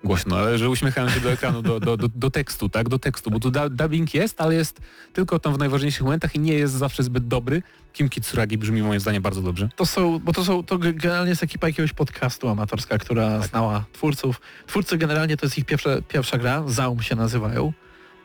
[0.04, 3.30] głośno, ale że uśmiechałem się do ekranu, do, do, do, do tekstu, tak, do tekstu,
[3.30, 4.80] bo tu dubbing jest, ale jest
[5.12, 7.62] tylko tam w najważniejszych momentach i nie jest zawsze zbyt dobry.
[7.92, 9.68] Kim Kitsuragi brzmi moim zdaniem bardzo dobrze.
[9.76, 13.48] To są, bo to są, to ge- generalnie jest ekipa jakiegoś podcastu amatorska, która Tak.
[13.48, 14.40] znała twórców.
[14.66, 17.72] Twórcy generalnie to jest ich pierwsza, pierwsza gra, Zaum się nazywają.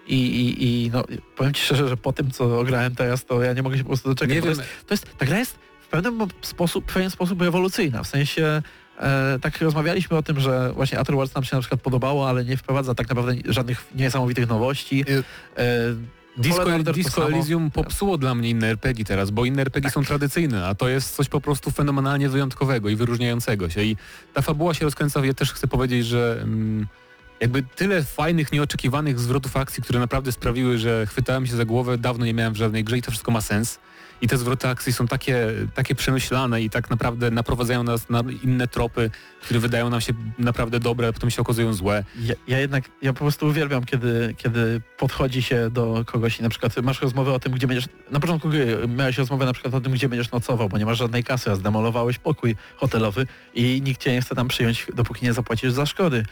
[0.07, 1.03] I, i, I no,
[1.35, 3.89] powiem Ci szczerze, że po tym, co grałem teraz, to ja nie mogę się po
[3.89, 4.35] prostu doczekać.
[4.35, 8.03] Nie To, jest, to jest, ta gra jest w pewnym sposób, w pewien sposób ewolucyjna.
[8.03, 8.61] W sensie
[8.99, 12.45] e, tak rozmawialiśmy o tym, że właśnie Outer Worlds nam się na przykład podobało, ale
[12.45, 15.05] nie wprowadza tak naprawdę żadnych niesamowitych nowości.
[15.09, 15.23] Y,
[16.37, 17.27] E, Disco, Order Disco.
[17.27, 21.15] Elysium popsuło dla mnie inne RPG teraz, bo inne RPG są tradycyjne, a to jest
[21.15, 23.83] coś po prostu fenomenalnie wyjątkowego i wyróżniającego się.
[23.83, 23.97] I
[24.33, 26.87] ta fabuła się rozkręca, ja też chcę powiedzieć, że mm,
[27.39, 32.25] jakby tyle fajnych, nieoczekiwanych zwrotów akcji, które naprawdę sprawiły, że chwytałem się za głowę, dawno
[32.25, 33.79] nie miałem w żadnej grze i to wszystko ma sens.
[34.21, 38.67] I te zwroty akcji są takie, takie przemyślane i tak naprawdę naprowadzają nas na inne
[38.67, 39.11] tropy,
[39.41, 42.03] które wydają nam się naprawdę dobre, a potem się okazują złe.
[42.21, 46.49] Ja, ja jednak, ja po prostu uwielbiam, kiedy, kiedy podchodzi się do kogoś i na
[46.49, 49.81] przykład masz rozmowę o tym, gdzie będziesz, na początku gry miałeś rozmowę na przykład o
[49.81, 54.01] tym, gdzie będziesz nocował, bo nie masz żadnej kasy, a zdemolowałeś pokój hotelowy i nikt
[54.01, 56.25] cię nie chce tam przyjąć, dopóki nie zapłacisz za szkody.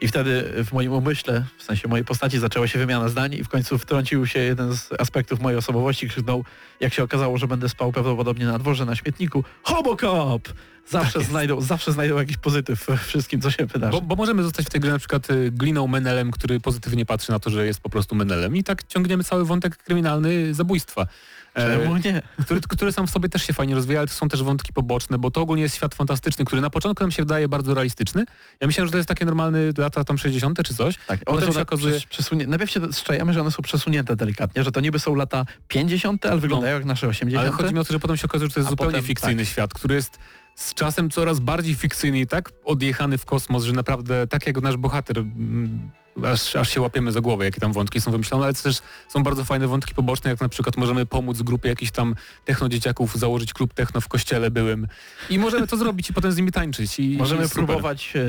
[0.00, 3.48] I wtedy w moim umyśle, w sensie mojej postaci zaczęła się wymiana zdań i w
[3.48, 6.44] końcu wtrącił się jeden z aspektów mojej osobowości, krzyknął,
[6.80, 10.48] jak się okazało, że będę spał prawdopodobnie na dworze, na śmietniku, Hobocop!
[10.90, 13.92] Zawsze znajdą, zawsze znajdą jakiś pozytyw we wszystkim, co się wydarzy.
[13.92, 17.32] Bo, bo możemy zostać w tej grze na przykład y, gliną Menelem, który pozytywnie patrzy
[17.32, 21.06] na to, że jest po prostu Menelem i tak ciągniemy cały wątek kryminalny zabójstwa.
[21.54, 22.22] E, Czemu nie?
[22.44, 25.18] który, który sam w sobie też się fajnie rozwija, ale to są też wątki poboczne,
[25.18, 28.24] bo to ogólnie jest świat fantastyczny, który na początku nam się wydaje bardzo realistyczny.
[28.60, 30.58] Ja myślałem, że to jest takie normalne lata tam 60.
[30.64, 30.94] czy coś.
[31.06, 32.46] Tak, one są się tak okazuje- przes- przesunie...
[32.46, 36.40] Najpierw się szczajemy, że one są przesunięte delikatnie, że to niby są lata 50., ale
[36.40, 37.46] wyglądają jak nasze 80.
[37.48, 39.06] Ale chodzi mi o to, że potem się okazuje, że to jest A zupełnie potem,
[39.06, 39.52] fikcyjny tak.
[39.52, 40.18] świat, który jest
[40.56, 44.76] z czasem coraz bardziej fikcyjny i tak odjechany w kosmos, że naprawdę tak jak nasz
[44.76, 45.90] bohater, mm,
[46.24, 48.78] aż, aż się łapiemy za głowę, jakie tam wątki są wymyślone, ale też
[49.08, 53.52] są bardzo fajne wątki poboczne, jak na przykład możemy pomóc grupie jakichś tam technodzieciaków założyć
[53.52, 54.88] klub techno w kościele byłym
[55.30, 56.98] i możemy to zrobić i potem z nimi tańczyć.
[56.98, 58.20] I Możemy próbować e,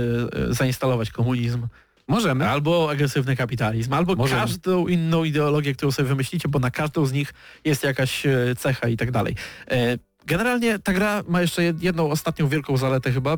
[0.49, 1.67] e, zainstalować komunizm,
[2.07, 2.49] Możemy.
[2.49, 4.41] albo agresywny kapitalizm, albo Możemy.
[4.41, 7.34] każdą inną ideologię, którą sobie wymyślicie, bo na każdą z nich
[7.65, 9.36] jest jakaś e, cecha i tak dalej.
[9.71, 9.97] E,
[10.28, 13.38] Generalnie ta gra ma jeszcze jed- jedną ostatnią wielką zaletę chyba.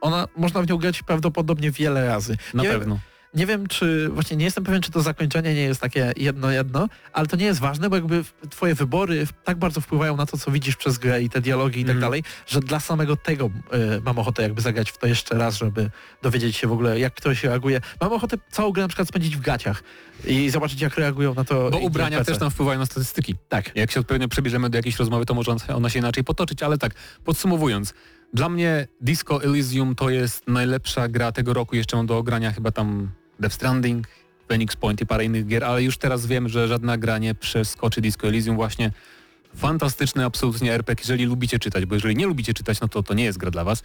[0.00, 2.36] Ona, można w nią grać prawdopodobnie wiele razy.
[2.54, 2.98] Na nie, pewno.
[3.34, 6.88] Nie wiem, czy właśnie nie jestem pewien, czy to zakończenie nie jest takie jedno jedno,
[7.12, 10.50] ale to nie jest ważne, bo jakby twoje wybory tak bardzo wpływają na to, co
[10.50, 12.00] widzisz przez grę i te dialogi i tak Mhm.
[12.00, 15.90] dalej, że dla samego tego e, mam ochotę jakby zagrać w to jeszcze raz, żeby
[16.22, 17.80] dowiedzieć się w ogóle, jak ktoś reaguje.
[18.00, 19.82] Mam ochotę całą grę na przykład spędzić w gaciach
[20.26, 22.32] i zobaczyć, jak reagują na to Bo ubrania NPC.
[22.32, 23.34] też tam wpływają na statystyki.
[23.48, 23.76] Tak.
[23.76, 26.78] Jak się odpowiednio przebierzemy do jakiejś rozmowy, to może on- ona się inaczej potoczyć, ale
[26.78, 27.94] tak, podsumowując,
[28.34, 32.70] dla mnie Disco Elysium to jest najlepsza gra tego roku, jeszcze mam do ogrania chyba
[32.70, 33.10] tam
[33.40, 34.06] Death Stranding,
[34.48, 38.00] Phoenix Point i parę innych gier, ale już teraz wiem, że żadna gra nie przeskoczy
[38.00, 38.56] Disco Elysium.
[38.56, 38.90] Właśnie
[39.56, 43.24] fantastyczny absolutnie RPG, jeżeli lubicie czytać, bo jeżeli nie lubicie czytać, no to to nie
[43.24, 43.82] jest gra dla was,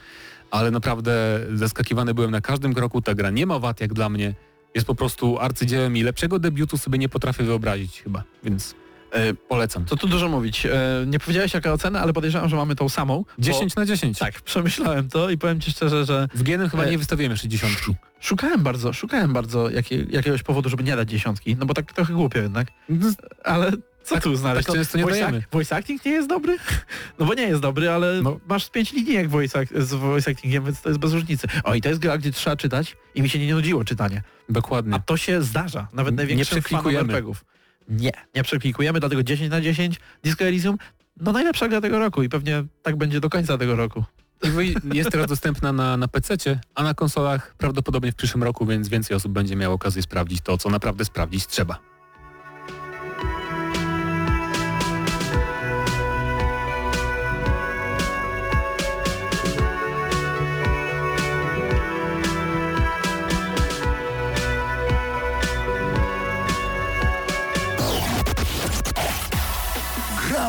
[0.51, 4.33] ale naprawdę zaskakiwany byłem na każdym kroku, ta gra nie ma wad jak dla mnie,
[4.75, 8.75] jest po prostu arcydziełem i lepszego debiutu sobie nie potrafię wyobrazić chyba, więc
[9.11, 9.85] E, polecam.
[9.85, 10.65] To tu dużo mówić.
[10.65, 10.71] E,
[11.07, 13.17] nie powiedziałeś jaka ocena, ale podejrzewam, że mamy tą samą.
[13.37, 14.19] bo- 10 na 10.
[14.19, 17.47] Tak, przemyślałem to i powiem Ci szczerze, że W GN chyba E, nie wystawiłem jeszcze
[17.47, 17.95] dziesiątki.
[18.19, 22.13] szukałem bardzo, szukałem bardzo jakie, jakiegoś powodu, żeby nie dać dziesiątki, no bo tak trochę
[22.13, 22.67] głupio jednak.
[22.89, 23.11] No,
[23.43, 23.71] Ale
[24.03, 24.67] co tu znaleźć?
[24.67, 25.43] tak często nie voice, dajemy.
[25.51, 26.57] voice acting nie jest dobry?
[27.19, 28.39] No bo nie jest dobry, ale No.
[28.47, 31.47] masz pięć linijek voice act- z voice actingiem, więc to jest bez różnicy.
[31.63, 34.21] O i to jest gra, gdzie trzeba czytać i mi się nie nudziło czytanie.
[34.49, 34.95] Dokładnie.
[34.95, 36.95] A to się zdarza, nawet największym fanom.
[36.95, 37.45] RPGów.
[37.89, 40.77] Nie, nie przeklikujemy, dlatego 10 na 10 Disco Elysium,
[41.17, 44.03] no najlepsza gra tego roku i pewnie tak będzie do końca tego roku.
[44.93, 46.35] Jest teraz dostępna na, na PC,
[46.75, 50.57] a na konsolach prawdopodobnie w przyszłym roku, więc więcej osób będzie miało okazję sprawdzić to,
[50.57, 51.88] co naprawdę sprawdzić trzeba.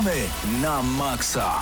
[0.00, 0.20] Gramy
[0.62, 1.52] na maksa.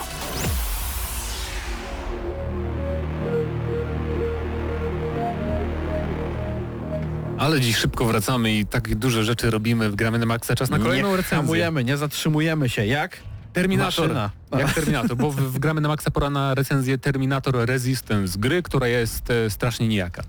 [7.38, 10.54] Ale dziś szybko wracamy i tak duże rzeczy robimy w Gramy na Maxa.
[10.54, 11.36] Czas na kolejną nie recenzję.
[11.36, 12.86] hamujemy, nie zatrzymujemy się.
[12.86, 13.16] Jak?
[13.52, 14.08] Terminator.
[14.08, 14.30] Maszyna.
[14.58, 18.88] Jak Terminator, bo w, w Gramy na Maxa pora na recenzję Terminator Resistance, gry, która
[18.88, 20.22] jest e, strasznie nijaka.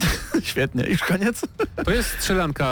[0.42, 0.84] Świetnie.
[0.88, 1.40] Już koniec?
[1.84, 2.64] To jest strzelanka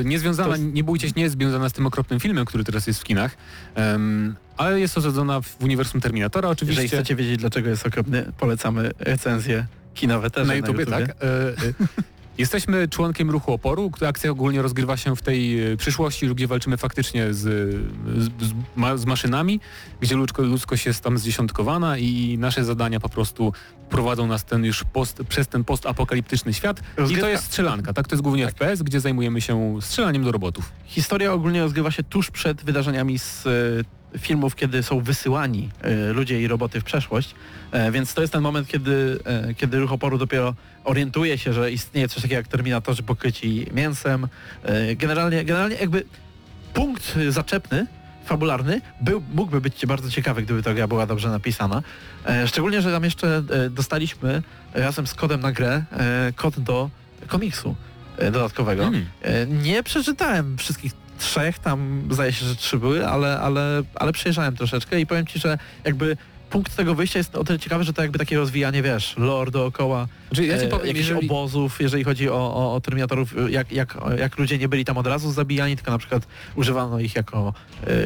[0.00, 2.86] e, niezwiązana, jest- nie bójcie się, nie jest związana z tym okropnym filmem, który teraz
[2.86, 3.36] jest w kinach,
[3.74, 6.82] em, ale jest osadzona w uniwersum Terminatora oczywiście.
[6.82, 11.02] Jeżeli chcecie wiedzieć, dlaczego jest okropny, polecamy recenzje kinowe też na YouTubie, tak.
[11.02, 11.54] E, e,
[12.40, 17.34] Jesteśmy członkiem ruchu oporu, akcja ogólnie rozgrywa się w tej e, przyszłości, gdzie walczymy faktycznie
[17.34, 17.38] z,
[18.18, 19.60] z, z, ma, z maszynami,
[20.00, 23.52] gdzie ludzko, ludzkość jest tam zdziesiątkowana i nasze zadania po prostu
[23.90, 26.78] prowadzą nas ten już post, przez ten postapokaliptyczny świat.
[26.78, 27.28] I to Rozgrywka.
[27.28, 28.08] jest strzelanka, tak?
[28.08, 30.72] To jest głównie FPS, gdzie zajmujemy się strzelaniem do robotów.
[30.84, 33.50] Historia ogólnie rozgrywa się tuż przed wydarzeniami z e,
[34.18, 37.34] filmów, kiedy są wysyłani e, ludzie i roboty w przeszłość,
[37.72, 40.54] e, więc to jest ten moment, kiedy, e, kiedy ruch oporu dopiero
[40.84, 44.28] orientuje się, że istnieje coś takiego jak terminatorzy pokryci mięsem.
[44.96, 46.04] Generalnie, generalnie jakby
[46.74, 47.86] punkt zaczepny
[48.24, 51.82] fabularny był, mógłby być bardzo ciekawy, gdyby ta gra była dobrze napisana.
[52.46, 54.42] Szczególnie, że tam jeszcze dostaliśmy
[54.74, 55.84] razem z kodem na grę
[56.36, 56.90] kod do
[57.26, 57.76] komiksu
[58.18, 58.84] dodatkowego.
[58.84, 59.06] Mm.
[59.62, 65.00] Nie przeczytałem wszystkich trzech, tam zdaje się, że trzy były, ale, ale, ale przejrzałem troszeczkę
[65.00, 66.16] i powiem Ci, że jakby
[66.50, 70.08] punkt tego wyjścia jest o tyle ciekawy, że to jakby takie rozwijanie, wiesz, lore dookoła,
[70.28, 71.26] Znaczy, ja ci e, powiem, jakichś jeżeli...
[71.28, 75.06] obozów, jeżeli chodzi o, o, o Terminatorów, jak, jak, jak ludzie nie byli tam od
[75.06, 77.54] razu zabijani, tylko na przykład używano ich jako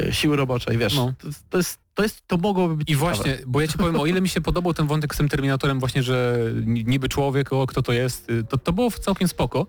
[0.09, 1.13] e, siły roboczej, wiesz, No.
[1.23, 3.15] to, to jest, to jest, to mogłoby być I ciekawe.
[3.15, 5.81] właśnie, bo ja ci powiem, o ile mi się podobał ten wątek z tym Terminatorem
[5.81, 9.67] właśnie, że ni- niby człowiek, o kto to jest, y, to, to było całkiem spoko,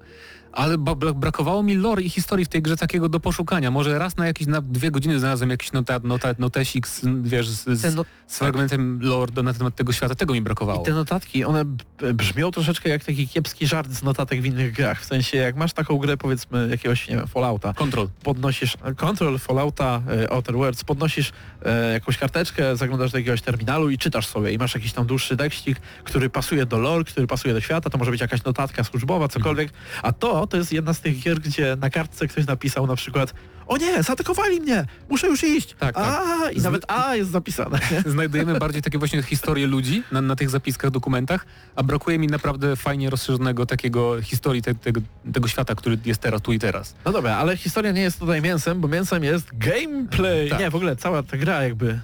[0.56, 0.78] ale
[1.16, 3.72] brakowało mi lore i historii w tej grze takiego do poszukania.
[3.72, 7.80] Może raz na jakieś na dwie godziny znalazłem jakiś notat, notat, notesik z, wiesz, z,
[7.80, 10.82] z, no- z fragmentem lore do, na temat tego świata, tego mi brakowało.
[10.82, 11.66] I te notatki, one
[12.14, 15.01] brzmią troszeczkę jak taki kiepski żart z notatek w innych grach.
[15.01, 18.10] W sensie, jak masz taką grę, powiedzmy, jakiegoś, nie wiem, Fallouta, Control.
[18.24, 21.32] podnosisz Control, Fallouta, e, Outer Worlds, podnosisz
[21.66, 25.38] e, jakąś karteczkę, zaglądasz do jakiegoś terminalu i czytasz sobie i masz jakiś tam dłuższy
[25.38, 29.28] tekstik, który pasuje do lore, który pasuje do świata, to może być jakaś notatka służbowa,
[29.28, 29.70] cokolwiek,
[30.03, 33.34] a to, to jest jedna z tych gier, gdzie na kartce ktoś napisał na przykład
[33.68, 36.22] o nie, zaatakowali mnie, muszę już iść, Tak, tak.
[36.46, 37.80] a i nawet a jest zapisane.
[38.06, 42.76] Znajdujemy bardziej takie właśnie historie ludzi na, na tych zapiskach, dokumentach, a brakuje mi naprawdę
[42.76, 45.02] fajnie rozszerzonego takiego historii te, tego,
[45.34, 46.96] tego świata, który jest teraz, tu i teraz.
[47.06, 50.50] No dobra, ale historia nie jest tutaj mięsem, bo mięsem jest gameplay.
[50.50, 50.60] Tak.
[50.60, 52.00] Nie, w ogóle cała ta gra jakby e,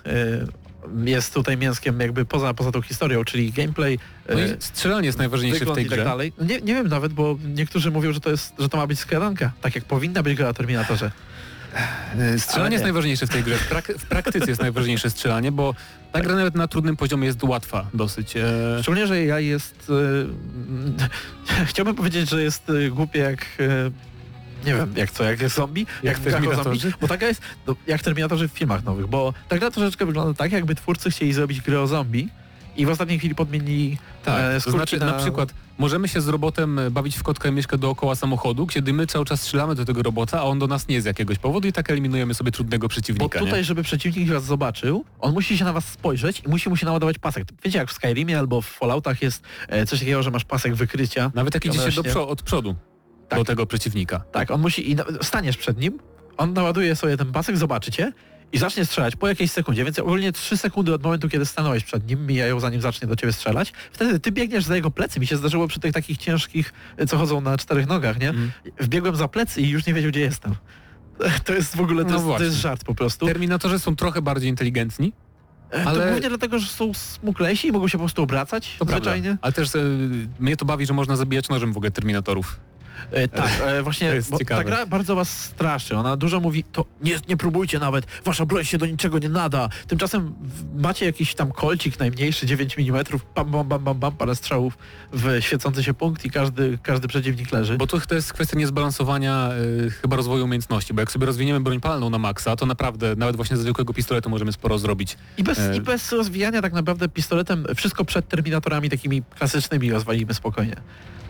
[1.06, 5.18] jest tutaj mięskiem jakby poza, poza tą historią, czyli gameplay, e, No i strzelanie jest
[5.18, 6.04] najważniejsze w tej tak grze.
[6.04, 6.34] dalej.
[6.38, 9.00] No Nie, nie wiem nawet, bo niektórzy mówią, że to jest, że to ma być
[9.00, 11.12] skradanka, tak jak powinna być gra o Terminatorze.
[12.20, 12.86] E, Strzelanie jest nie.
[12.86, 13.56] najważniejsze w tej grze.
[13.56, 15.76] W, prak- w praktyce jest najważniejsze strzelanie, bo
[16.12, 18.38] ta gra nawet na trudnym poziomie jest łatwa dosyć.
[18.38, 18.44] E,
[18.82, 19.92] Szczególnie, że AI jest...
[21.50, 23.42] E, chciałbym powiedzieć, że jest e, głupie jak...
[23.60, 23.92] E,
[24.66, 25.86] nie wiem, jak co, jak jest zombie?
[26.04, 26.80] Jak o Terminatorzy?
[26.80, 26.98] zombie?
[27.02, 30.52] Bo taka jest, no, jak Terminatorzy w filmach nowych, bo ta gra troszeczkę wygląda tak,
[30.52, 32.30] jakby twórcy chcieli zrobić grę o zombie
[32.78, 35.06] i w ostatniej chwili podmienili tak, e, to znaczy na...
[35.06, 38.94] na przykład możemy się z robotem e, bawić w kotka i mieszkę dookoła samochodu, kiedy
[38.94, 41.38] my cały czas strzelamy do tego robota, a on do nas nie jest z jakiegoś
[41.38, 43.40] powodu i tak eliminujemy sobie trudnego Bo przeciwnika.
[43.40, 43.64] tutaj, nie?
[43.64, 47.20] żeby przeciwnik was zobaczył, on musi się na was spojrzeć i musi mu się naładować
[47.20, 47.48] pasek.
[47.64, 51.32] Wiecie, jak w Skyrimie albo w Falloutach jest e, coś takiego, że masz pasek wykrycia.
[51.36, 52.76] Nawet jak idzie się do przo- od przodu
[53.32, 53.40] Tak.
[53.40, 54.24] do tego przeciwnika.
[54.32, 56.00] Tak, on musi i staniesz przed nim,
[56.38, 58.14] on naładuje sobie ten pasek, zobaczycie
[58.54, 62.08] i zacznie strzelać po jakiejś sekundzie, więc ogólnie 3 sekundy od momentu, kiedy stanąłeś przed
[62.10, 65.20] nim, mijają zanim zacznie do ciebie strzelać, wtedy ty biegniesz za jego plecy.
[65.20, 66.74] Mi się zdarzyło przy tych takich ciężkich,
[67.08, 68.30] co chodzą na czterech nogach, nie?
[68.30, 68.52] Mhm.
[68.80, 70.56] Wbiegłem za plecy i już nie wiedział, gdzie jestem.
[71.46, 73.26] To jest w ogóle, to, No jest, to jest żart po prostu.
[73.26, 75.14] Terminatorzy są trochę bardziej inteligentni,
[75.72, 78.86] E, To ale- głównie dlatego, że są smuklejsi i mogą się po prostu obracać to
[78.86, 79.24] zwyczajnie.
[79.24, 79.40] prawda.
[79.42, 79.80] Ale też e,
[80.40, 82.60] mnie to bawi, że można zabijać nożem w ogóle Terminatorów.
[83.12, 85.98] E, tak, e, właśnie bo ta gra bardzo was straszy.
[85.98, 89.70] Ona dużo mówi, to nie, nie próbujcie nawet, wasza broń się do niczego nie nada.
[89.88, 90.34] Tymczasem
[90.76, 93.04] macie jakiś tam kolcik najmniejszy, 9 mm,
[93.36, 94.78] bam, bam, bam, bam, bam, parę strzałów
[95.14, 97.78] w świecący się punkt i każdy, każdy przeciwnik leży.
[97.78, 99.50] Bo to, to jest kwestia niezbalansowania
[99.88, 103.36] e, chyba rozwoju umiejętności, bo jak sobie rozwiniemy broń palną na maksa, to naprawdę nawet
[103.36, 105.18] właśnie ze zwykłego pistoletu możemy sporo zrobić.
[105.38, 110.34] I bez, e, I bez rozwijania tak naprawdę pistoletem wszystko przed Terminatorami takimi klasycznymi rozwalimy
[110.34, 110.76] spokojnie.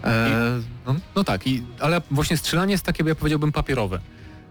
[0.04, 4.00] E, no, No tak, i, ale właśnie strzelanie jest takie, ja powiedziałbym, papierowe.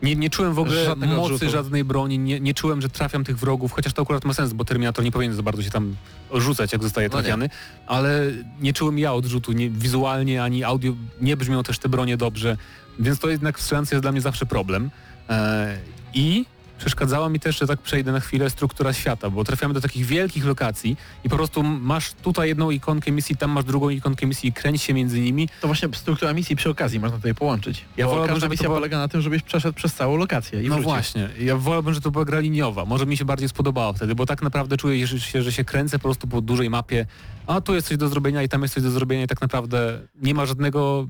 [0.02, 1.50] Nie, nie czułem w ogóle Żadnego mocy odrzutu.
[1.52, 4.64] żadnej broni, nie, nie czułem, że trafiam tych wrogów, chociaż to akurat ma sens, bo
[4.64, 5.96] Terminator nie powinien za bardzo się tam
[6.34, 7.50] rzucać, jak zostaje No trafiany,
[7.86, 8.22] ale
[8.60, 12.56] nie czułem ja odrzutu, nie, wizualnie ani audio, nie brzmią też te bronie dobrze,
[12.98, 14.90] więc to jednak w strzelance jest dla mnie zawsze problem.
[15.28, 15.78] E,
[16.14, 16.44] I
[16.84, 20.44] przeszkadzała mi też, że tak przejdę na chwilę, struktura świata, bo trafiamy do takich wielkich
[20.44, 24.52] lokacji i po prostu masz tutaj jedną ikonkę misji, tam masz drugą ikonkę misji i
[24.52, 25.48] kręć się między nimi.
[25.60, 27.84] to właśnie struktura misji przy okazji można tutaj połączyć.
[27.96, 30.68] Ja Bo wolałbym, każda misja była- polega na tym, żebyś przeszedł przez całą lokację i
[30.68, 30.90] no wrócił.
[30.92, 32.84] właśnie, ja wolałbym, że to była gra liniowa.
[32.84, 36.02] Może mi się bardziej spodobała wtedy, bo tak naprawdę czuję się, że się kręcę po
[36.02, 37.06] prostu po dużej mapie,
[37.46, 40.00] a tu jest coś do zrobienia i tam jest coś do zrobienia i tak naprawdę
[40.22, 41.06] nie ma żadnego...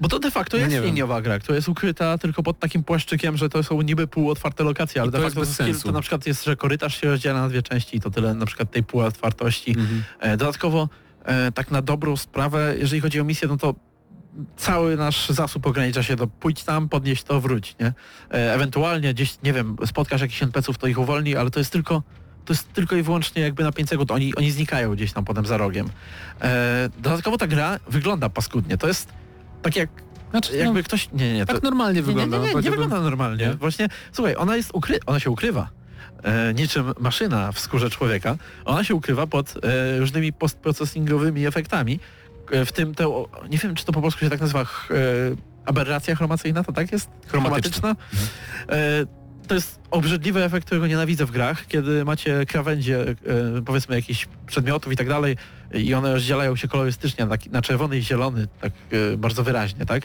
[0.00, 3.36] Bo to de facto No jest liniowa gra, która jest ukryta tylko pod takim płaszczykiem,
[3.36, 5.74] że to są niby półotwarte lokacje, ale I to de jest facto bez to, skill,
[5.74, 5.88] sensu.
[5.88, 8.46] to na przykład jest, że korytarz się rozdziela na dwie części i to tyle na
[8.46, 9.76] przykład tej półotwartości.
[10.20, 10.88] E, Dodatkowo
[11.24, 13.74] e, tak na dobrą sprawę, jeżeli chodzi o misję, no to
[14.56, 17.86] cały nasz zasób ogranicza się do pójdź tam, podnieść to, wróć, nie?
[17.86, 22.02] E, Ewentualnie gdzieś, nie wiem, spotkasz jakichś NPC-ów, to ich uwolni, ale to jest tylko
[22.44, 24.10] to jest tylko i wyłącznie jakby na 5 sekund.
[24.10, 25.88] Oni, oni znikają gdzieś tam potem za rogiem.
[26.98, 28.78] Dodatkowo ta gra wygląda paskudnie.
[28.78, 29.12] To jest
[29.62, 29.88] tak jak
[30.30, 31.08] Znaczy, jakby no, ktoś...
[31.12, 32.24] Nie, nie, to, tak normalnie nie, wygląda.
[32.24, 33.46] Nie, nie, no, nie, nie powiedziałbym- wygląda normalnie.
[33.46, 33.54] Nie?
[33.54, 34.98] Właśnie, słuchaj, ona jest ukry...
[35.06, 35.68] ona się ukrywa.
[36.22, 38.36] E, niczym maszyna w skórze człowieka.
[38.64, 42.00] Ona się ukrywa pod e, różnymi postprocesingowymi efektami.
[42.50, 43.04] E, w tym te,
[43.50, 44.66] nie wiem czy to po polsku się tak nazywa, e,
[45.64, 47.10] aberracja chromacyjna, to tak jest?
[47.26, 47.96] Chromatyczna.
[48.68, 49.19] E,
[49.50, 53.14] to jest obrzydliwy efekt, którego nienawidzę w grach, kiedy macie krawędzie, e,
[53.66, 55.36] powiedzmy jakichś przedmiotów i tak dalej
[55.74, 60.02] i one rozdzielają się kolorystycznie na, na czerwony i zielony, tak e, bardzo wyraźnie, tak?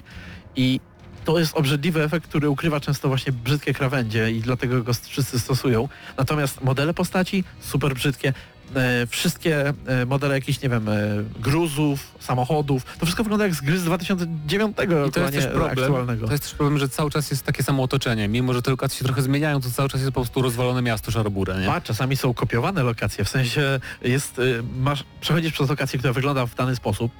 [0.56, 0.80] I
[1.26, 5.90] to jest obrzydliwy efekt, który ukrywa często właśnie brzydkie krawędzie i dlatego go wszyscy stosują.
[6.18, 8.34] Natomiast modele postaci super brzydkie.
[8.76, 10.94] E, wszystkie e, modele jakichś, nie wiem, e,
[11.40, 15.46] gruzów, samochodów, to wszystko wygląda jak z gry z 2009 roku, I to jest też
[15.46, 15.72] problem.
[15.72, 16.26] aktualnego.
[16.26, 18.28] To jest też problem, że cały czas jest takie samo otoczenie.
[18.28, 21.12] Mimo, że te lokacje się trochę zmieniają, to cały czas jest po prostu rozwalone miasto
[21.12, 21.72] Szarobura, nie?
[21.72, 26.46] A czasami są kopiowane lokacje, w sensie jest, y, masz, przechodzisz przez lokację, która wygląda
[26.46, 27.12] w dany sposób,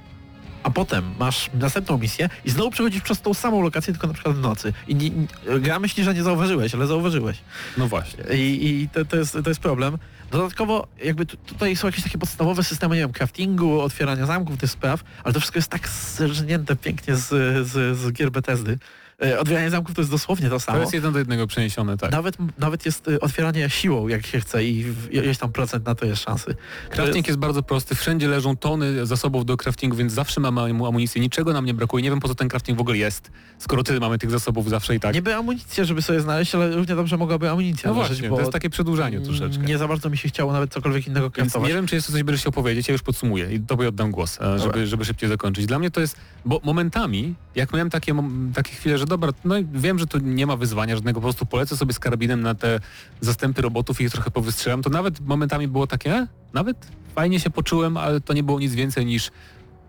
[0.66, 4.36] a potem masz następną misję i znowu przechodzisz przez tą samą lokację, tylko na przykład
[4.36, 4.72] w nocy.
[4.88, 5.26] I nie, nie,
[5.60, 7.36] gra myśli, że nie zauważyłeś, ale zauważyłeś.
[7.78, 8.24] No właśnie.
[8.36, 9.98] I, i to, to, jest, to jest problem.
[10.36, 14.70] Dodatkowo jakby tu, tutaj są jakieś takie podstawowe systemy, nie wiem, craftingu, otwierania zamków, tych
[14.70, 17.28] spraw, ale to wszystko jest tak zerżnięte pięknie z,
[17.68, 18.78] z, z gier Bethesdy.
[19.24, 20.78] E, Otwieranie zamków to jest dosłownie to samo.
[20.78, 22.12] To jest jeden do jednego przeniesione, tak.
[22.12, 26.06] Nawet, nawet jest y, otwieranie siłą, jak się chce i ileś tam procent na to
[26.06, 26.54] jest szansy.
[26.90, 31.22] Crafting jest bardzo prosty, wszędzie leżą tony zasobów do craftingu, więc zawsze mamy amu- amunicję,
[31.22, 34.00] niczego nam nie brakuje, nie wiem po co ten crafting w ogóle jest, skoro tyle
[34.00, 35.14] mamy tych zasobów zawsze i tak.
[35.14, 38.40] Niby amunicję, żeby sobie znaleźć, ale równie dobrze mogłaby amunicja no leżeć, właśnie, bo to
[38.40, 39.64] jest takie przedłużanie troszeczkę.
[39.64, 41.68] nie za bardzo mi się chciało nawet cokolwiek innego Więc kraftować.
[41.68, 44.40] nie wiem, czy jeszcze coś będziesz chciał powiedzieć, ja już podsumuję i tobie oddam głos,
[44.40, 45.66] e, żeby, żeby szybciej zakończyć.
[45.66, 48.14] Dla mnie to jest, bo momentami, jak miałem takie,
[48.54, 51.76] takie chwile, że dobra, no wiem, że tu nie ma wyzwania żadnego, po prostu polecę
[51.76, 52.80] sobie z karabinem na te
[53.20, 57.96] zastępy robotów i ich trochę powystrzelam, to nawet momentami było takie, nawet fajnie się poczułem,
[57.96, 59.30] ale to nie było nic więcej niż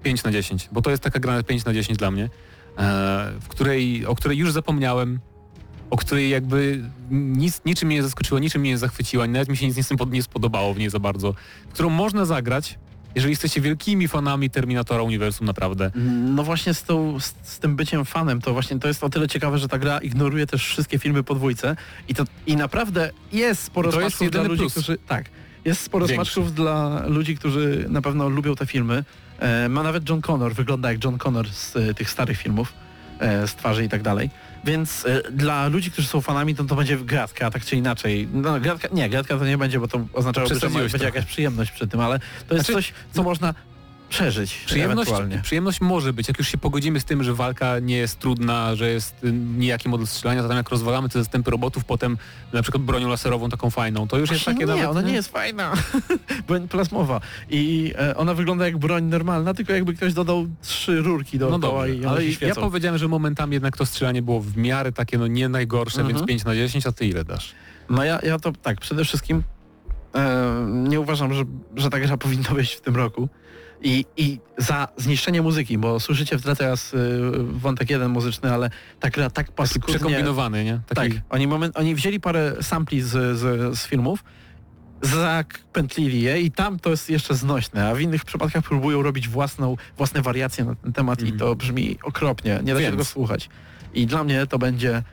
[0.03, 2.29] 5 na 10, bo to jest taka gra na 5 na 10 dla mnie, e,
[3.41, 5.19] w której, o której już zapomniałem,
[5.89, 9.67] o której jakby nic, niczym mnie nie zaskoczyła, niczym mnie nie zachwyciła, nawet mi się
[9.67, 11.33] nic nie spod- nie spodobało w niej za bardzo,
[11.73, 12.79] którą można zagrać,
[13.15, 15.91] jeżeli jesteście wielkimi fanami Terminatora Uniwersum naprawdę.
[16.35, 19.27] No właśnie z, tą, z, z tym byciem fanem, to właśnie to jest o tyle
[19.27, 21.75] ciekawe, że ta gra ignoruje też wszystkie filmy po dwójce
[22.07, 24.73] i, to, i naprawdę jest sporo To jest dla ludzi, plus.
[24.73, 24.97] którzy...
[25.07, 25.25] Tak,
[25.65, 26.15] jest sporo Większy.
[26.31, 29.03] smaczków dla ludzi, którzy na pewno lubią te filmy.
[29.39, 32.73] E, ma nawet John Connor, wygląda jak John Connor z e, tych starych filmów,
[33.19, 34.29] e, z twarzy i tak dalej.
[34.65, 38.27] Więc e, dla ludzi, którzy są fanami, to to będzie gratka, tak czy inaczej.
[38.33, 41.87] No, gratka, nie, gratka to nie będzie, bo to oznaczałoby, że będzie jakaś przyjemność przy
[41.87, 43.53] tym, ale to jest Znaczy, coś, co można
[44.09, 45.11] przeżyć Przyjemność,
[45.43, 48.89] przyjemność może być, jak już się pogodzimy z tym, że walka nie jest trudna, że
[48.89, 52.17] jest y, nijaki model strzelania, tam jak rozwalamy te zastępy robotów potem
[52.53, 54.85] na przykład bronią laserową taką fajną, to już jest takie nie, nawet...
[54.85, 55.73] ona nie jest fajna.
[56.47, 57.21] Broń plazmowa.
[57.49, 61.87] I e, ona wygląda jak broń normalna, tylko jakby ktoś dodał trzy rurki No dookoła
[61.87, 65.27] dobrze, i ale ja powiedziałem, że momentami jednak to strzelanie było w miarę takie no
[65.27, 66.15] nie najgorsze, Mhm.
[66.15, 67.55] więc 5 na 10, a ty ile dasz?
[67.89, 69.43] No ja, ja to tak, przede wszystkim
[70.15, 71.43] e, nie uważam, że,
[71.75, 73.29] że ta gra powinna wyjść w tym roku.
[73.81, 76.97] I, I za zniszczenie muzyki, bo słyszycie w tle teraz y,
[77.43, 79.87] wątek jeden muzyczny, ale ta gra tak paskudnie...
[79.87, 80.79] przekombinowany, nie?
[80.95, 84.23] Taki, Tak, oni, moment, oni wzięli parę sampli z, z, z filmów,
[85.01, 89.77] zapętlili je i tam to jest jeszcze znośne, a w innych przypadkach próbują robić własną,
[89.97, 91.39] własne wariacje na ten temat i Mhm.
[91.39, 92.91] to brzmi okropnie, nie da się Więc.
[92.93, 93.49] tego słuchać.
[93.93, 95.03] I dla mnie to będzie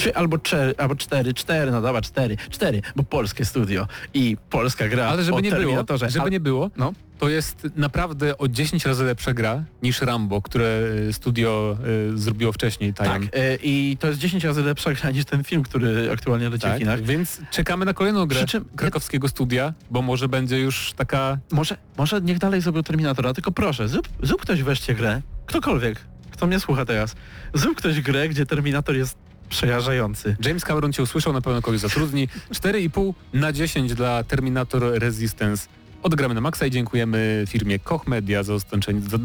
[0.00, 4.88] trzy albo cztery, albo cztery, cztery, no dobra, cztery, cztery, bo polskie studio i polska
[4.88, 6.92] gra Ale żeby nie było, żeby nie było, No.
[7.18, 11.76] to jest naprawdę o 10 razy lepsza gra niż Rambo, które y, studio
[12.14, 12.94] y, zrobiło wcześniej.
[12.94, 13.22] Tak, Tajan.
[13.32, 16.70] e, i to jest 10 razy lepsza gra niż ten film, który aktualnie leci w
[16.70, 17.02] Tak, kinach.
[17.02, 21.38] więc czekamy na kolejną grę czym- krakowskiego studia, bo może będzie już taka...
[21.50, 26.00] Może, może niech dalej zrobią Terminatora, tylko proszę, zrób, zrób ktoś wreszcie grę, ktokolwiek,
[26.30, 27.14] kto mnie słucha teraz,
[27.54, 29.16] zrób ktoś grę, gdzie Terminator jest
[29.50, 30.36] przejażający.
[30.44, 32.28] James Cameron cię usłyszał, na pewno kogoś zatrudni.
[32.50, 35.68] 4,5 na 10 dla Terminator Resistance.
[36.02, 39.18] Odgramy na maksa i dziękujemy firmie Koch Media za dostarczenie, za,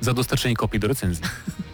[0.00, 1.24] za dostarczenie kopii do recenzji.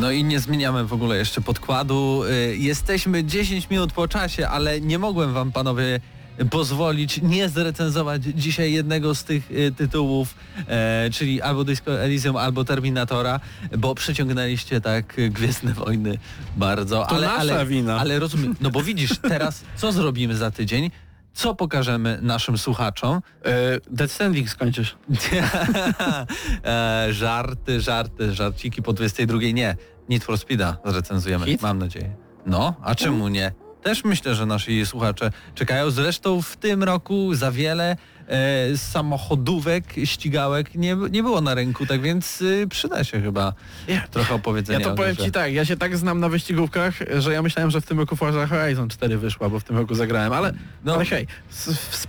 [0.00, 2.22] No i nie zmieniamy w ogóle jeszcze podkładu.
[2.24, 6.00] Y, Jesteśmy 10 minut po czasie, ale nie mogłem wam panowie
[6.50, 10.34] pozwolić nie zrecenzować dzisiaj jednego z tych y, tytułów,
[10.68, 13.40] e, czyli albo Disco Elysium, albo Terminatora,
[13.78, 16.18] bo przeciągnęliście tak Gwiezdne Wojny
[16.56, 16.96] bardzo.
[16.96, 17.98] To ale, nasza ale, wina.
[18.00, 20.90] ale rozumiem, no bo widzisz teraz, co zrobimy za tydzień,
[21.36, 23.50] co pokażemy naszym słuchaczom, E,
[23.90, 24.96] Dead Standing skończysz.
[26.64, 29.38] e, żarty, żarty, żarciki po 22.
[29.52, 29.76] Nie,
[30.08, 31.62] Need for Speeda zrecenzujemy, Hit?
[31.62, 32.14] mam nadzieję.
[32.46, 33.52] No, a czemu nie?
[33.82, 35.90] Też myślę, że nasi słuchacze czekają.
[35.90, 37.96] Zresztą w tym roku za wiele
[38.28, 43.52] e, samochodówek, ścigałek nie, nie było na rynku, tak więc y, przyda się chyba
[43.88, 44.78] Ja, trochę opowiedzenia.
[44.78, 47.80] ja to powiem ci tak, ja się tak znam na wyścigówkach, że ja myślałem, że
[47.80, 50.52] w tym roku Forza Horizon 4 wyszła, bo w tym roku zagrałem, ale,
[50.84, 50.94] No.
[50.94, 52.06] ale hej, w,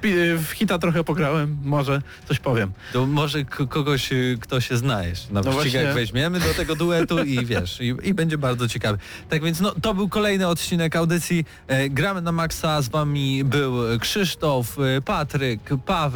[0.47, 2.71] w hita trochę pograłem, może coś powiem.
[2.93, 5.93] To może kogoś, y, kto się zna jeszcze na No wyścigach właśnie.
[6.01, 8.97] weźmiemy do tego duetu i wiesz, i, i będzie bardzo ciekawy.
[9.29, 13.73] Tak więc no, to był kolejny odcinek audycji e, Gramy na Maxa, z wami był
[13.99, 16.06] Krzysztof, e, Patryk, Paweł,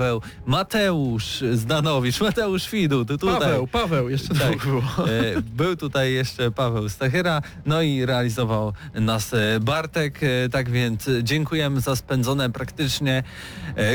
[0.45, 3.39] Mateusz Zdanowicz, Mateusz Widut, tutaj.
[3.39, 4.57] Paweł, Paweł, jeszcze Tak.
[4.65, 4.81] było.
[4.81, 10.19] E, Był tutaj jeszcze Paweł Stachyra, no i realizował nas e, Bartek.
[10.23, 13.23] E, Tak więc dziękujemy za spędzone praktycznie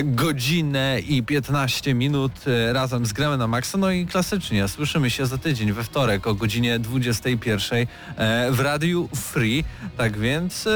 [0.04, 2.32] godzinę i 15 minut
[2.72, 3.78] razem z Gramy na Maxa.
[3.78, 7.86] No i klasycznie słyszymy się za tydzień we wtorek o godzinie 21
[8.16, 9.64] e, w Radiu Free.
[9.96, 10.68] Tak więc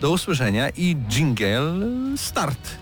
[0.00, 1.72] do usłyszenia i jingle
[2.16, 2.81] start.